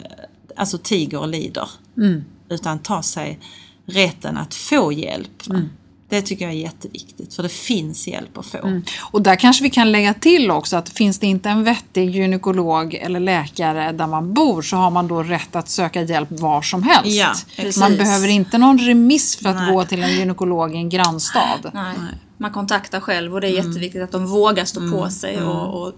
alltså 0.57 0.79
tiger 0.79 1.21
och 1.21 1.29
lider, 1.29 1.69
mm 1.97 2.25
utan 2.49 2.79
tar 2.79 3.03
sig 3.03 3.39
rätten 3.87 4.37
att 4.37 4.55
få 4.55 4.93
hjälp. 4.93 5.47
Mm. 5.51 5.69
Det 6.09 6.23
tycker 6.23 6.45
jag 6.45 6.55
är 6.55 6.59
jätteviktigt 6.59 7.35
för 7.35 7.43
det 7.43 7.49
finns 7.49 8.09
hjälp 8.09 8.39
att 8.39 8.47
få. 8.47 8.59
Mm. 8.59 8.83
Och 9.01 9.23
där 9.23 9.37
kanske 9.37 9.63
vi 9.63 9.71
kan 9.71 9.93
lägga 9.93 10.15
till 10.15 10.51
också 10.51 10.77
att 10.77 10.89
finns 10.89 11.19
det 11.19 11.27
inte 11.27 11.51
en 11.51 11.65
vettig 11.65 12.11
gynekolog 12.11 12.95
eller 12.95 13.21
läkare 13.21 13.93
där 13.93 14.07
man 14.07 14.35
bor 14.35 14.63
så 14.63 14.77
har 14.77 14.91
man 14.91 15.09
då 15.09 15.23
rätt 15.23 15.57
att 15.57 15.69
söka 15.69 16.03
hjälp 16.03 16.29
var 16.31 16.63
som 16.63 16.83
helst. 16.83 17.47
Ja, 17.57 17.65
man 17.79 17.97
behöver 17.97 18.29
inte 18.29 18.59
någon 18.59 18.79
remiss 18.79 19.37
för 19.37 19.49
att 19.49 19.57
Nej. 19.57 19.73
gå 19.73 19.85
till 19.85 20.03
en 20.03 20.11
gynekolog 20.11 20.75
i 20.75 20.77
en 20.77 20.89
grannstad. 20.89 21.71
Nej. 21.75 21.97
Man 22.39 22.53
kontaktar 22.53 23.01
själv 23.01 23.35
och 23.35 23.41
det 23.41 23.49
är 23.49 23.59
mm. 23.59 23.67
jätteviktigt 23.67 24.03
att 24.03 24.13
de 24.13 24.27
vågar 24.27 24.65
stå 24.65 24.81
mm. 24.81 24.93
på 24.93 25.11
sig 25.11 25.35
mm. 25.35 25.49
och, 25.49 25.83
och 25.83 25.93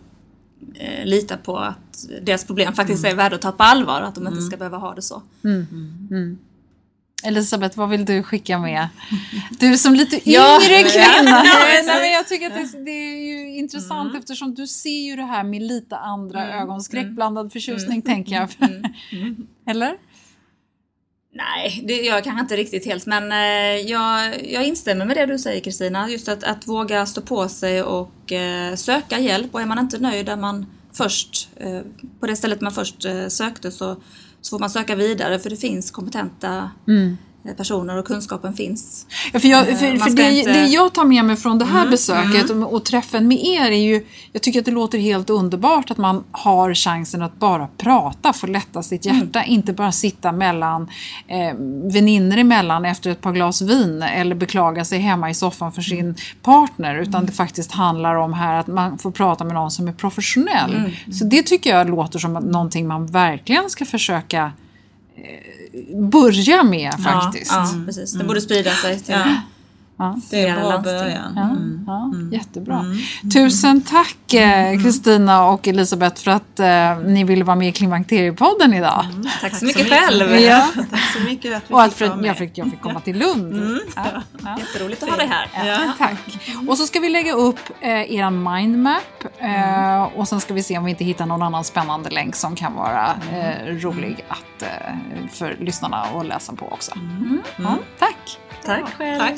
eh, 0.75 1.05
lita 1.05 1.37
på 1.37 1.59
att 1.59 2.07
deras 2.23 2.45
problem 2.45 2.75
faktiskt 2.75 3.05
mm. 3.05 3.13
är 3.13 3.17
värda 3.17 3.37
att 3.37 3.43
ta 3.43 3.53
på 3.53 3.63
allvar 3.63 4.01
och 4.01 4.09
att 4.09 4.15
de 4.15 4.21
inte 4.21 4.33
mm. 4.33 4.47
ska 4.47 4.57
behöva 4.57 4.77
ha 4.77 4.95
det 4.95 5.03
så. 5.03 5.23
Elisabeth, 7.25 7.79
vad 7.79 7.89
vill 7.89 8.05
du 8.05 8.23
skicka 8.23 8.59
med? 8.59 8.89
Du 9.59 9.79
som 9.79 9.95
lite 9.95 10.17
yngre 10.17 10.83
kvinna. 10.83 11.43
nej, 11.43 12.01
men 12.01 12.11
jag 12.11 12.29
tycker 12.29 12.47
att 12.47 12.73
det, 12.73 12.85
det 12.85 12.91
är 12.91 13.27
ju 13.27 13.57
intressant 13.57 14.09
mm. 14.09 14.19
eftersom 14.19 14.55
du 14.55 14.67
ser 14.67 15.07
ju 15.07 15.17
det 15.17 15.23
här 15.23 15.45
med 15.45 15.63
lite 15.63 15.97
andra 15.97 16.45
mm. 16.45 16.63
ögon. 16.63 16.81
Skräckblandad 16.81 17.43
mm. 17.43 17.51
förtjusning 17.51 17.93
mm. 17.93 18.03
tänker 18.03 18.35
jag. 18.35 18.49
Mm. 18.59 18.85
Mm. 19.13 19.47
Eller? 19.67 19.97
Nej, 21.37 21.83
det 21.87 21.95
gör 21.95 22.15
jag 22.15 22.25
kanske 22.25 22.41
inte 22.41 22.57
riktigt 22.57 22.87
helt 22.87 23.07
men 23.07 23.33
eh, 23.33 23.91
jag, 23.91 24.47
jag 24.53 24.65
instämmer 24.65 25.05
med 25.05 25.17
det 25.17 25.27
du 25.27 25.39
säger 25.39 25.61
Kristina. 25.61 26.11
Just 26.11 26.29
att, 26.29 26.45
att 26.45 26.69
våga 26.69 27.07
stå 27.07 27.21
på 27.21 27.49
sig 27.49 27.83
och 27.83 28.33
eh, 28.33 28.75
söka 28.75 29.19
hjälp 29.19 29.55
och 29.55 29.61
är 29.61 29.67
man 29.67 29.79
inte 29.79 29.99
nöjd 29.99 30.27
där 30.27 30.37
man 30.37 30.67
först, 30.93 31.49
eh, 31.57 31.81
på 32.21 32.27
det 32.27 32.37
stället 32.37 32.61
man 32.61 32.73
först 32.73 33.05
eh, 33.05 33.29
sökte 33.29 33.71
så 33.71 33.97
så 34.41 34.51
får 34.51 34.59
man 34.59 34.71
söka 34.71 34.95
vidare 34.95 35.39
för 35.39 35.51
det 35.51 35.57
finns 35.57 35.91
kompetenta 35.91 36.71
mm 36.89 37.17
personer 37.55 37.99
och 37.99 38.05
kunskapen 38.07 38.55
finns. 38.55 39.07
Ja, 39.33 39.41
för 39.41 39.49
jag, 39.49 39.79
för, 39.79 39.89
Man 39.89 39.99
för 39.99 40.11
ska 40.11 40.23
det, 40.23 40.39
inte- 40.39 40.53
det 40.53 40.67
jag 40.67 40.93
tar 40.95 41.05
med 41.05 41.25
mig 41.25 41.37
från 41.37 41.59
det 41.59 41.65
här 41.65 41.87
besöket 41.91 42.51
och, 42.51 42.73
och 42.73 42.85
träffen 42.85 43.29
med 43.29 43.39
er 43.45 43.71
är 43.71 43.77
ju, 43.77 44.07
jag 44.33 44.43
tycker 44.43 44.59
att 44.59 44.65
det 44.65 44.71
låter 44.71 44.99
helt 44.99 45.31
underbart 45.31 45.91
att 45.91 45.99
man 45.99 46.25
har 46.33 46.75
chansen 46.75 47.23
att 47.23 47.39
bara 47.39 47.69
prata, 47.77 48.33
få 48.33 48.47
lätta 48.47 48.83
sitt 48.83 49.05
hjärta, 49.05 49.45
inte 49.45 49.73
bara 49.73 49.93
sitta 49.93 50.33
mellan 50.33 50.83
eh, 51.29 51.55
väninnor 51.93 52.37
emellan 52.39 52.85
efter 52.85 53.11
ett 53.11 53.21
par 53.21 53.33
glas 53.33 53.63
vin 53.63 54.03
eller 54.03 54.35
beklaga 54.35 54.85
sig 54.85 54.99
hemma 54.99 55.31
i 55.31 55.35
soffan 55.35 55.73
för 55.73 55.83
sin 55.83 56.15
partner, 56.43 56.95
utan 56.95 57.27
det 57.27 57.33
faktiskt 57.33 57.73
handlar 57.73 58.15
om 58.15 58.33
här 58.33 58.59
att 58.61 58.67
man 58.67 58.99
får 58.99 59.11
prata 59.11 59.45
med 59.45 59.55
någon 59.55 59.71
som 59.71 59.89
är 59.89 59.93
professionell. 59.93 60.97
Så 61.13 61.25
det 61.25 61.43
tycker 61.43 61.71
jag 61.71 61.91
låter 61.91 62.19
som 62.19 62.33
någonting 62.33 62.87
man 62.87 63.07
verkligen 63.07 63.71
ska 63.71 63.85
försöka 63.85 64.45
eh, 64.45 64.51
börja 66.13 66.63
med 66.63 66.95
faktiskt. 67.05 67.53
Ja, 67.53 67.71
ja, 67.75 67.85
precis. 67.87 68.13
Det 68.13 68.25
borde 68.25 68.41
sprida 68.41 68.71
sig 68.71 69.01
till 69.01 69.15
Ja. 69.99 70.17
Det 70.31 70.41
är 70.43 70.49
en 70.49 70.61
bra 70.61 70.69
landsting. 70.69 70.99
början. 70.99 71.33
Ja, 71.37 71.43
Mm. 71.43 71.85
ja, 71.87 72.13
Jättebra. 72.37 72.85
Tusen 73.35 73.81
tack 73.83 74.35
eh, 74.35 74.81
Kristina 74.83 75.49
och 75.49 75.69
Elisabeth 75.69 76.23
för 76.23 76.31
att 76.31 76.61
eh, 76.61 76.99
ni 76.99 77.25
ville 77.25 77.45
vara 77.45 77.57
med 77.57 77.69
i 77.69 77.73
Klimakteriepodden 77.73 78.75
idag. 78.75 79.05
Tack 79.41 79.57
så 79.57 79.65
mycket 79.65 79.89
själv. 79.91 80.31
Ja. 80.41 80.67
Tack 80.91 81.13
så 81.13 81.21
mycket 81.21 81.57
att 81.57 81.63
vi 81.71 81.75
Och 81.75 81.83
att 81.83 81.95
fick 81.95 82.11
jag, 82.23 82.37
fick, 82.39 82.59
jag 82.59 82.71
fick 82.71 82.81
komma 82.81 83.01
till 83.01 83.19
Lund. 83.19 83.79
Ja, 83.97 84.05
ja. 84.45 84.59
Jätteroligt 84.59 85.03
att 85.03 85.09
ha 85.11 85.17
dig 85.17 85.27
här. 85.27 85.67
Ja, 85.67 85.93
tack. 85.99 86.39
Och 86.69 86.79
så 86.79 86.87
ska 86.87 87.01
vi 87.01 87.09
lägga 87.09 87.33
upp 87.33 87.61
eh, 87.81 87.91
er 88.15 88.31
mindmap 88.31 89.03
eh, 89.39 90.03
och 90.19 90.29
sen 90.29 90.41
ska 90.41 90.55
vi 90.55 90.63
se 90.63 90.79
om 90.79 90.85
vi 90.85 90.91
inte 90.91 91.05
hittar 91.05 91.27
någon 91.27 91.43
annan 91.43 91.65
spännande 91.65 92.11
länk 92.11 92.37
som 92.37 92.57
kan 92.57 92.75
vara 92.75 93.09
eh, 93.33 93.67
rolig 93.75 94.25
att, 94.29 94.63
eh, 94.63 94.69
för 95.33 95.57
lyssnarna 95.61 95.97
att 95.97 96.27
läsa 96.27 96.53
på 96.53 96.67
också. 96.69 96.93
Ja, 97.57 97.79
tack! 98.67 98.95
Själv. 98.99 99.19
Tack. 99.19 99.37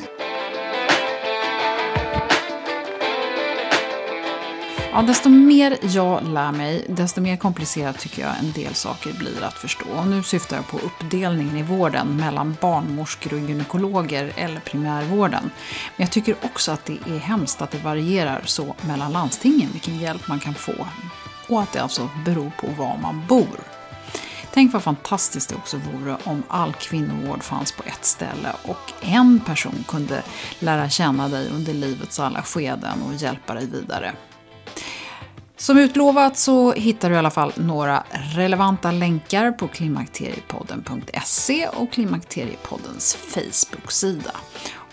Ja, 4.92 5.02
desto 5.02 5.28
mer 5.28 5.76
jag 5.82 6.28
lär 6.28 6.52
mig, 6.52 6.86
desto 6.88 7.20
mer 7.20 7.36
komplicerat 7.36 7.98
tycker 7.98 8.22
jag 8.22 8.38
en 8.38 8.52
del 8.52 8.74
saker 8.74 9.12
blir 9.12 9.42
att 9.42 9.54
förstå. 9.54 9.84
Och 9.96 10.06
nu 10.06 10.22
syftar 10.22 10.56
jag 10.56 10.66
på 10.68 10.78
uppdelningen 10.78 11.56
i 11.56 11.62
vården 11.62 12.16
mellan 12.16 12.56
barnmorskor 12.60 13.32
och 13.32 13.38
gynekologer 13.38 14.32
eller 14.36 14.60
primärvården. 14.60 15.50
Men 15.96 16.04
jag 16.04 16.10
tycker 16.10 16.36
också 16.42 16.72
att 16.72 16.84
det 16.84 16.98
är 17.06 17.18
hemskt 17.18 17.62
att 17.62 17.70
det 17.70 17.78
varierar 17.78 18.42
så 18.44 18.74
mellan 18.88 19.12
landstingen 19.12 19.68
vilken 19.72 19.98
hjälp 19.98 20.28
man 20.28 20.40
kan 20.40 20.54
få. 20.54 20.86
Och 21.48 21.62
att 21.62 21.72
det 21.72 21.82
alltså 21.82 22.10
beror 22.24 22.52
på 22.60 22.66
var 22.66 22.98
man 23.02 23.26
bor. 23.26 23.77
Tänk 24.58 24.72
vad 24.72 24.82
fantastiskt 24.82 25.48
det 25.48 25.54
också 25.54 25.76
vore 25.76 26.16
om 26.24 26.42
all 26.48 26.72
kvinnovård 26.72 27.42
fanns 27.42 27.72
på 27.72 27.82
ett 27.86 28.04
ställe 28.04 28.52
och 28.62 28.92
en 29.00 29.40
person 29.40 29.84
kunde 29.88 30.22
lära 30.58 30.88
känna 30.88 31.28
dig 31.28 31.48
under 31.48 31.74
livets 31.74 32.20
alla 32.20 32.42
skeden 32.42 33.02
och 33.02 33.14
hjälpa 33.14 33.54
dig 33.54 33.66
vidare. 33.66 34.12
Som 35.56 35.78
utlovat 35.78 36.36
så 36.36 36.72
hittar 36.72 37.08
du 37.08 37.14
i 37.14 37.18
alla 37.18 37.30
fall 37.30 37.52
några 37.56 38.04
relevanta 38.10 38.90
länkar 38.90 39.52
på 39.52 39.68
klimakteriepodden.se 39.68 41.68
och 41.68 41.92
Klimakteriepoddens 41.92 43.14
Facebook-sida. 43.14 44.32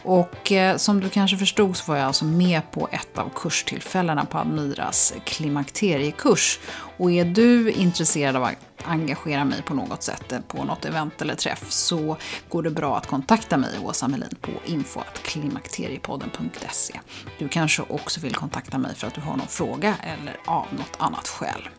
Och 0.04 0.52
eh, 0.52 0.78
som 0.78 1.00
du 1.00 1.10
kanske 1.10 1.38
förstod 1.38 1.78
så 1.78 1.92
var 1.92 1.98
jag 1.98 2.08
alltså 2.08 2.26
med 2.26 2.72
på 2.72 2.88
ett 2.92 3.18
av 3.18 3.30
kurstillfällena 3.36 4.26
på 4.26 4.38
Admiras 4.38 5.14
klimakteriekurs. 5.24 6.60
Och 6.98 7.12
är 7.12 7.26
du 7.26 7.72
intresserad 7.72 8.36
av 8.36 8.44
att 8.44 8.75
engagera 8.88 9.46
mig 9.46 9.62
på 9.62 9.74
något 9.74 10.04
sätt 10.04 10.32
eh, 10.32 10.40
på 10.40 10.64
något 10.64 10.86
event 10.86 11.22
eller 11.22 11.36
träff 11.36 11.72
så 11.72 12.18
går 12.50 12.64
det 12.64 12.72
bra 12.72 12.98
att 12.98 13.08
kontakta 13.08 13.58
mig, 13.58 13.80
Åsa 13.84 14.08
Melin, 14.08 14.36
på 14.42 14.52
info.klimakteriepodden.se. 14.66 17.00
Du 17.40 17.48
kanske 17.48 17.84
också 17.90 18.20
vill 18.20 18.36
kontakta 18.36 18.78
mig 18.78 18.96
för 18.96 19.08
att 19.08 19.14
du 19.14 19.22
har 19.22 19.38
någon 19.38 19.48
fråga 19.48 19.96
eller 20.04 20.38
av 20.46 20.66
något 20.72 20.96
annat 20.98 21.28
skäl. 21.28 21.70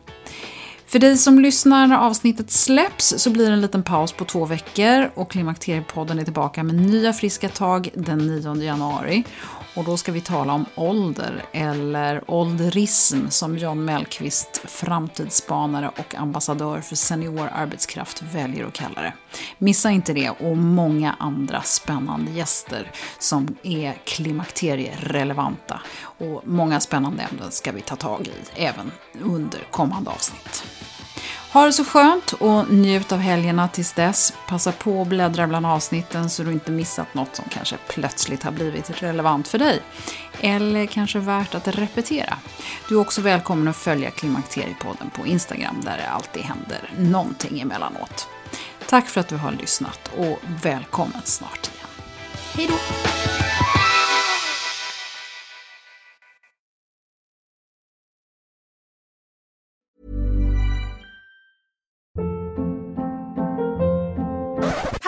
För 0.87 0.99
dig 0.99 1.17
som 1.17 1.39
lyssnar 1.39 1.87
när 1.87 1.97
avsnittet 1.97 2.51
släpps 2.51 3.13
så 3.17 3.29
blir 3.29 3.47
det 3.47 3.53
en 3.53 3.61
liten 3.61 3.83
paus 3.83 4.11
på 4.11 4.25
två 4.25 4.45
veckor 4.45 5.11
och 5.15 5.31
Klimakteriepodden 5.31 6.19
är 6.19 6.23
tillbaka 6.23 6.63
med 6.63 6.75
nya 6.75 7.13
friska 7.13 7.49
tag 7.49 7.89
den 7.93 8.17
9 8.17 8.55
januari. 8.55 9.23
Och 9.77 9.83
då 9.83 9.97
ska 9.97 10.11
vi 10.11 10.21
tala 10.21 10.53
om 10.53 10.65
ålder, 10.75 11.45
eller 11.51 12.31
ålderism 12.31 13.29
som 13.29 13.57
John 13.57 13.85
Mellqvist, 13.85 14.61
framtidsspanare 14.65 15.91
och 15.97 16.15
ambassadör 16.15 16.81
för 16.81 16.95
senior 16.95 17.49
arbetskraft, 17.53 18.21
väljer 18.21 18.65
att 18.65 18.73
kalla 18.73 19.01
det. 19.01 19.13
Missa 19.57 19.91
inte 19.91 20.13
det 20.13 20.29
och 20.29 20.57
många 20.57 21.15
andra 21.19 21.61
spännande 21.61 22.31
gäster 22.31 22.91
som 23.19 23.55
är 23.63 23.93
klimakterierelevanta. 24.05 25.81
Och 25.99 26.41
många 26.45 26.79
spännande 26.79 27.23
ämnen 27.31 27.51
ska 27.51 27.71
vi 27.71 27.81
ta 27.81 27.95
tag 27.95 28.27
i 28.27 28.61
även 28.61 28.91
under 29.21 29.59
kommande 29.71 30.09
avsnitt. 30.09 30.63
Ha 31.57 31.65
det 31.65 31.73
så 31.73 31.85
skönt 31.85 32.33
och 32.33 32.69
njut 32.69 33.11
av 33.11 33.19
helgerna 33.19 33.67
tills 33.67 33.93
dess. 33.93 34.33
Passa 34.47 34.71
på 34.71 35.01
att 35.01 35.07
bläddra 35.07 35.47
bland 35.47 35.65
avsnitten 35.65 36.29
så 36.29 36.43
du 36.43 36.51
inte 36.51 36.71
missat 36.71 37.13
något 37.13 37.35
som 37.35 37.45
kanske 37.49 37.77
plötsligt 37.87 38.43
har 38.43 38.51
blivit 38.51 39.03
relevant 39.03 39.47
för 39.47 39.57
dig. 39.57 39.81
Eller 40.41 40.85
kanske 40.85 41.19
värt 41.19 41.55
att 41.55 41.67
repetera. 41.67 42.37
Du 42.89 42.95
är 42.95 43.01
också 43.01 43.21
välkommen 43.21 43.67
att 43.67 43.75
följa 43.75 44.11
Klimakteriepodden 44.11 45.09
på 45.09 45.27
Instagram 45.27 45.81
där 45.83 45.97
det 45.97 46.09
alltid 46.09 46.43
händer 46.43 46.89
någonting 46.97 47.59
emellanåt. 47.59 48.27
Tack 48.87 49.07
för 49.07 49.21
att 49.21 49.27
du 49.27 49.35
har 49.35 49.51
lyssnat 49.51 50.11
och 50.17 50.39
välkommen 50.63 51.21
snart 51.23 51.69
igen. 51.73 51.89
Hej 52.53 52.67
då! 52.67 53.66